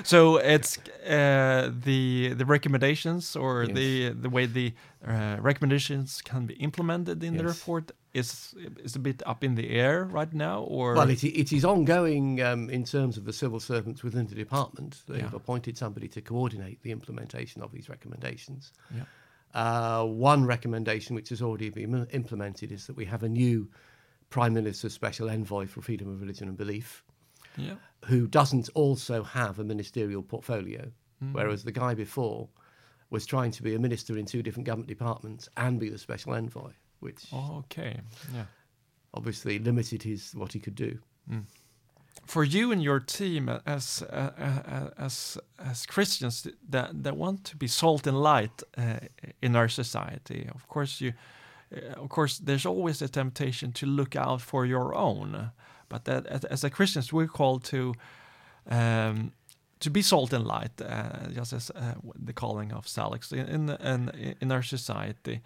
So 0.05 0.37
it's 0.37 0.79
uh, 1.09 1.71
the 1.85 2.35
the 2.35 2.45
recommendations 2.45 3.37
or 3.37 3.65
Yes. 3.65 3.75
the 3.75 4.11
the 4.11 4.29
way 4.31 4.47
the 4.47 4.73
uh, 5.07 5.37
recommendations 5.41 6.21
can 6.23 6.47
be 6.47 6.55
implemented 6.55 7.23
in 7.25 7.37
the 7.37 7.45
report 7.45 7.93
is 8.13 8.55
is 8.85 8.97
a 8.97 8.99
bit 8.99 9.23
up 9.27 9.43
in 9.45 9.55
the 9.55 9.69
air 9.71 10.05
right 10.05 10.33
now, 10.33 10.63
or 10.63 10.95
Well, 10.95 11.11
it, 11.11 11.25
it 11.25 11.53
is 11.53 11.65
ongoing 11.65 12.41
um, 12.43 12.71
in 12.71 12.85
terms 12.85 13.17
of 13.19 13.25
the 13.25 13.33
civil 13.33 13.61
servants 13.61 14.03
within 14.03 14.27
the 14.27 14.35
department. 14.35 15.03
They've 15.09 15.21
Yeah. 15.33 15.37
appointed 15.37 15.77
somebody 15.79 16.09
to 16.09 16.21
coordinate 16.21 16.83
the 16.83 16.91
implementation 16.93 17.63
of 17.63 17.71
these 17.73 17.89
recommendations. 17.89 18.73
Yeah. 18.95 19.05
Uh, 19.55 20.05
one 20.05 20.45
recommendation 20.45 21.17
which 21.17 21.31
has 21.31 21.41
already 21.41 21.71
been 21.71 22.07
implemented 22.13 22.71
is 22.73 22.87
that 22.87 22.97
we 22.97 23.07
have 23.07 23.23
a 23.23 23.29
new 23.29 23.69
Prime 24.29 24.53
Minister's 24.53 24.93
Special 24.93 25.31
Envoy 25.31 25.67
for 25.67 25.81
Freedom 25.83 26.09
of 26.09 26.21
Religion 26.21 26.49
and 26.49 26.57
Belief 26.59 27.03
yeah, 27.57 27.75
who 28.07 28.27
doesn't 28.27 28.69
also 28.75 29.23
have 29.23 29.59
a 29.59 29.65
ministerial 29.65 30.23
portfolio, 30.23 30.91
Mm. 31.23 31.33
whereas 31.33 31.63
the 31.65 31.73
guy 31.73 31.95
before 31.95 32.49
was 33.11 33.25
trying 33.27 33.51
to 33.53 33.63
be 33.63 33.75
a 33.75 33.79
minister 33.79 34.19
in 34.19 34.27
two 34.27 34.43
different 34.43 34.67
government 34.67 34.89
departments 34.89 35.49
and 35.57 35.81
be 35.81 35.89
the 35.89 35.99
Special 35.99 36.35
Envoy, 36.35 36.73
which 37.01 37.33
okay, 37.33 38.01
yeah. 38.35 38.45
obviously 39.15 39.59
limited 39.59 40.03
his 40.03 40.35
what 40.35 40.53
he 40.53 40.61
could 40.61 40.75
do. 40.75 40.99
for 42.27 42.45
you 42.45 42.73
and 42.73 42.83
your 42.83 43.01
team 43.01 43.49
as 43.67 44.03
uh, 44.03 44.31
uh, 44.39 44.91
as 44.99 45.39
as 45.59 45.87
Christians 45.87 46.47
that 46.71 47.03
that 47.05 47.17
want 47.17 47.45
to 47.45 47.57
be 47.57 47.69
salt 47.69 48.07
and 48.07 48.21
light 48.23 48.63
uh, 48.77 48.99
in 49.41 49.57
our 49.57 49.69
society, 49.69 50.49
of 50.55 50.67
course 50.69 51.01
you, 51.01 51.13
uh, 51.73 52.03
of 52.03 52.09
course, 52.09 52.39
there's 52.39 52.67
always 52.67 53.03
a 53.03 53.09
temptation 53.09 53.73
to 53.73 53.87
look 53.87 54.17
out 54.17 54.41
for 54.43 54.67
your 54.67 54.95
own. 54.95 55.51
But 55.89 56.05
that 56.05 56.27
as, 56.27 56.45
as 56.45 56.65
a 56.65 56.71
Christians, 56.71 57.13
we're 57.13 57.29
called 57.29 57.65
to 57.65 57.95
um, 58.69 59.33
to 59.81 59.91
be 59.91 60.03
salt 60.03 60.33
and 60.33 60.47
light, 60.47 60.81
uh, 60.81 61.29
just 61.33 61.53
as 61.53 61.71
uh, 61.71 61.95
the 62.15 62.33
calling 62.33 62.73
of 62.73 62.87
Sallux 62.87 63.33
in 63.33 63.71
in 63.71 64.37
in, 64.41 64.53
our 64.53 64.63
society. 64.63 65.41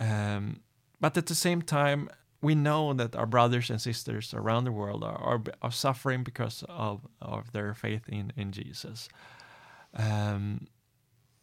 Um, 0.00 0.60
but 1.00 1.16
at 1.16 1.26
the 1.26 1.34
same 1.34 1.62
time, 1.62 2.08
we 2.40 2.54
know 2.54 2.92
that 2.94 3.14
our 3.14 3.26
brothers 3.26 3.70
and 3.70 3.80
sisters 3.80 4.34
around 4.34 4.64
the 4.64 4.72
world 4.72 5.04
are 5.04 5.18
are, 5.18 5.42
are 5.62 5.72
suffering 5.72 6.24
because 6.24 6.64
of, 6.68 7.06
of 7.20 7.52
their 7.52 7.74
faith 7.74 8.08
in 8.08 8.32
in 8.36 8.52
Jesus. 8.52 9.08
Um, 9.94 10.66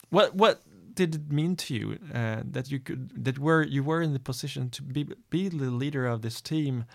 what 0.10 0.36
what 0.36 0.62
did 0.96 1.16
it 1.16 1.32
mean 1.32 1.56
to 1.58 1.74
you 1.74 2.00
uh, 2.14 2.42
that 2.44 2.72
you 2.72 2.80
could 2.80 3.12
that 3.24 3.38
were 3.38 3.64
you 3.64 3.84
were 3.84 4.02
in 4.02 4.14
the 4.14 4.20
position 4.20 4.70
to 4.70 4.82
be 4.82 5.06
be 5.30 5.50
the 5.50 5.70
leader 5.70 6.08
of 6.08 6.22
this 6.22 6.42
team 6.42 6.86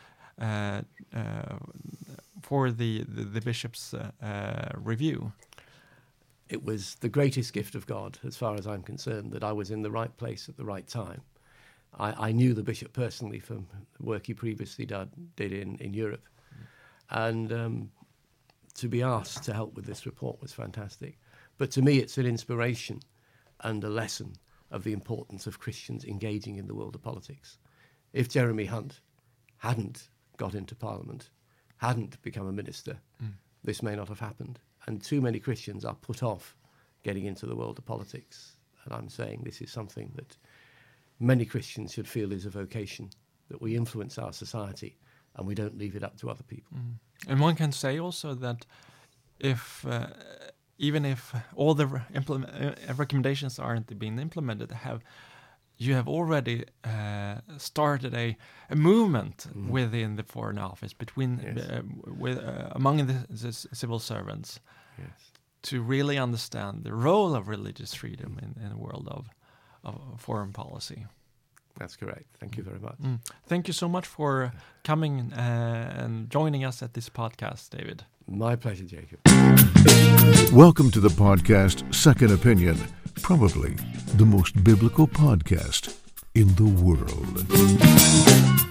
for 2.42 2.70
the 2.70 3.04
the, 3.08 3.24
the 3.24 3.40
bishop's 3.40 3.94
uh, 3.94 4.10
uh, 4.22 4.70
review? 4.76 5.32
it 6.50 6.64
was 6.64 6.96
the 6.96 7.08
greatest 7.08 7.52
gift 7.52 7.76
of 7.76 7.86
God, 7.86 8.18
as 8.26 8.36
far 8.36 8.56
as 8.56 8.66
I'm 8.66 8.82
concerned, 8.82 9.30
that 9.32 9.44
I 9.44 9.52
was 9.52 9.70
in 9.70 9.82
the 9.82 9.90
right 9.90 10.14
place 10.16 10.48
at 10.48 10.56
the 10.56 10.64
right 10.64 10.86
time. 10.86 11.22
I, 11.98 12.28
I 12.28 12.32
knew 12.32 12.54
the 12.54 12.64
bishop 12.64 12.92
personally 12.92 13.38
from 13.38 13.68
the 13.98 14.04
work 14.04 14.26
he 14.26 14.34
previously 14.34 14.84
did, 14.84 15.08
did 15.36 15.52
in, 15.52 15.76
in 15.76 15.94
Europe. 15.94 16.26
And 17.08 17.52
um, 17.52 17.90
to 18.74 18.88
be 18.88 19.02
asked 19.02 19.44
to 19.44 19.54
help 19.54 19.74
with 19.74 19.86
this 19.86 20.06
report 20.06 20.42
was 20.42 20.52
fantastic. 20.52 21.18
But 21.56 21.70
to 21.72 21.82
me, 21.82 21.98
it's 21.98 22.18
an 22.18 22.26
inspiration 22.26 23.00
and 23.60 23.82
a 23.84 23.88
lesson 23.88 24.32
of 24.72 24.82
the 24.82 24.92
importance 24.92 25.46
of 25.46 25.60
Christians 25.60 26.04
engaging 26.04 26.56
in 26.56 26.66
the 26.66 26.74
world 26.74 26.96
of 26.96 27.02
politics. 27.02 27.58
If 28.12 28.28
Jeremy 28.28 28.64
Hunt 28.64 29.00
hadn't 29.58 30.08
got 30.40 30.54
into 30.54 30.74
Parliament, 30.74 31.28
hadn't 31.76 32.20
become 32.22 32.48
a 32.48 32.52
minister, 32.52 32.94
this 33.62 33.82
may 33.82 33.94
not 33.94 34.08
have 34.08 34.20
happened. 34.20 34.58
And 34.86 35.02
too 35.02 35.20
many 35.20 35.38
Christians 35.38 35.84
are 35.84 35.94
put 35.94 36.22
off 36.22 36.56
getting 37.02 37.26
into 37.26 37.44
the 37.46 37.54
world 37.54 37.78
of 37.78 37.84
politics. 37.84 38.56
And 38.82 38.94
I'm 38.94 39.10
saying 39.10 39.42
this 39.44 39.60
is 39.60 39.70
something 39.70 40.12
that 40.14 40.38
many 41.18 41.44
Christians 41.44 41.92
should 41.92 42.08
feel 42.08 42.32
is 42.32 42.46
a 42.46 42.50
vocation, 42.50 43.10
that 43.50 43.60
we 43.60 43.76
influence 43.76 44.16
our 44.24 44.32
society 44.32 44.96
and 45.36 45.46
we 45.46 45.54
don't 45.54 45.76
leave 45.76 45.94
it 45.94 46.02
up 46.02 46.16
to 46.20 46.30
other 46.30 46.46
people. 46.54 46.78
And 47.28 47.38
one 47.38 47.54
can 47.54 47.72
say 47.72 48.00
also 48.00 48.34
that 48.46 48.64
if 49.38 49.84
uh, 49.86 50.06
even 50.78 51.04
if 51.04 51.34
all 51.54 51.74
the 51.74 51.86
re- 51.86 52.00
implement, 52.14 52.50
uh, 52.54 52.94
recommendations 52.94 53.58
aren't 53.58 53.98
being 53.98 54.18
implemented, 54.18 54.70
have 54.72 55.00
you 55.80 55.94
have 55.94 56.08
already 56.08 56.64
uh, 56.84 57.36
started 57.58 58.14
a, 58.14 58.36
a 58.68 58.76
movement 58.76 59.46
within 59.70 60.16
the 60.16 60.22
foreign 60.22 60.58
office 60.58 60.92
between 60.94 61.40
Yes. 61.42 61.64
uh, 61.70 61.80
with 62.18 62.38
uh, 62.38 62.68
among 62.76 63.06
the, 63.06 63.26
the 63.30 63.52
civil 63.52 63.98
servants 63.98 64.60
Yes. 64.98 65.08
to 65.62 65.80
really 65.80 66.18
understand 66.18 66.84
the 66.84 66.92
role 66.92 67.34
of 67.34 67.48
religious 67.48 67.94
freedom 67.94 68.38
in, 68.42 68.62
in 68.62 68.68
the 68.70 68.76
world 68.76 69.08
of, 69.10 69.30
of 69.82 70.20
foreign 70.20 70.52
policy. 70.52 71.06
That's 71.78 71.96
correct. 71.96 72.26
Thank 72.38 72.56
you 72.58 72.62
very 72.62 72.78
much. 72.80 72.98
Mm. 73.02 73.20
Thank 73.46 73.66
you 73.66 73.72
so 73.72 73.88
much 73.88 74.06
for 74.06 74.52
coming 74.84 75.32
uh, 75.32 76.02
and 76.04 76.28
joining 76.28 76.62
us 76.66 76.82
at 76.82 76.92
this 76.92 77.08
podcast, 77.08 77.70
David. 77.70 78.04
My 78.28 78.54
pleasure, 78.56 78.84
Jacob. 78.84 79.18
Welcome 80.52 80.90
to 80.90 81.00
the 81.00 81.08
podcast 81.08 81.94
Second 81.94 82.32
Opinion, 82.32 82.76
probably 83.22 83.74
the 84.16 84.24
most 84.24 84.64
biblical 84.64 85.06
podcast 85.06 85.96
in 86.34 86.54
the 86.54 86.64
world. 86.64 88.70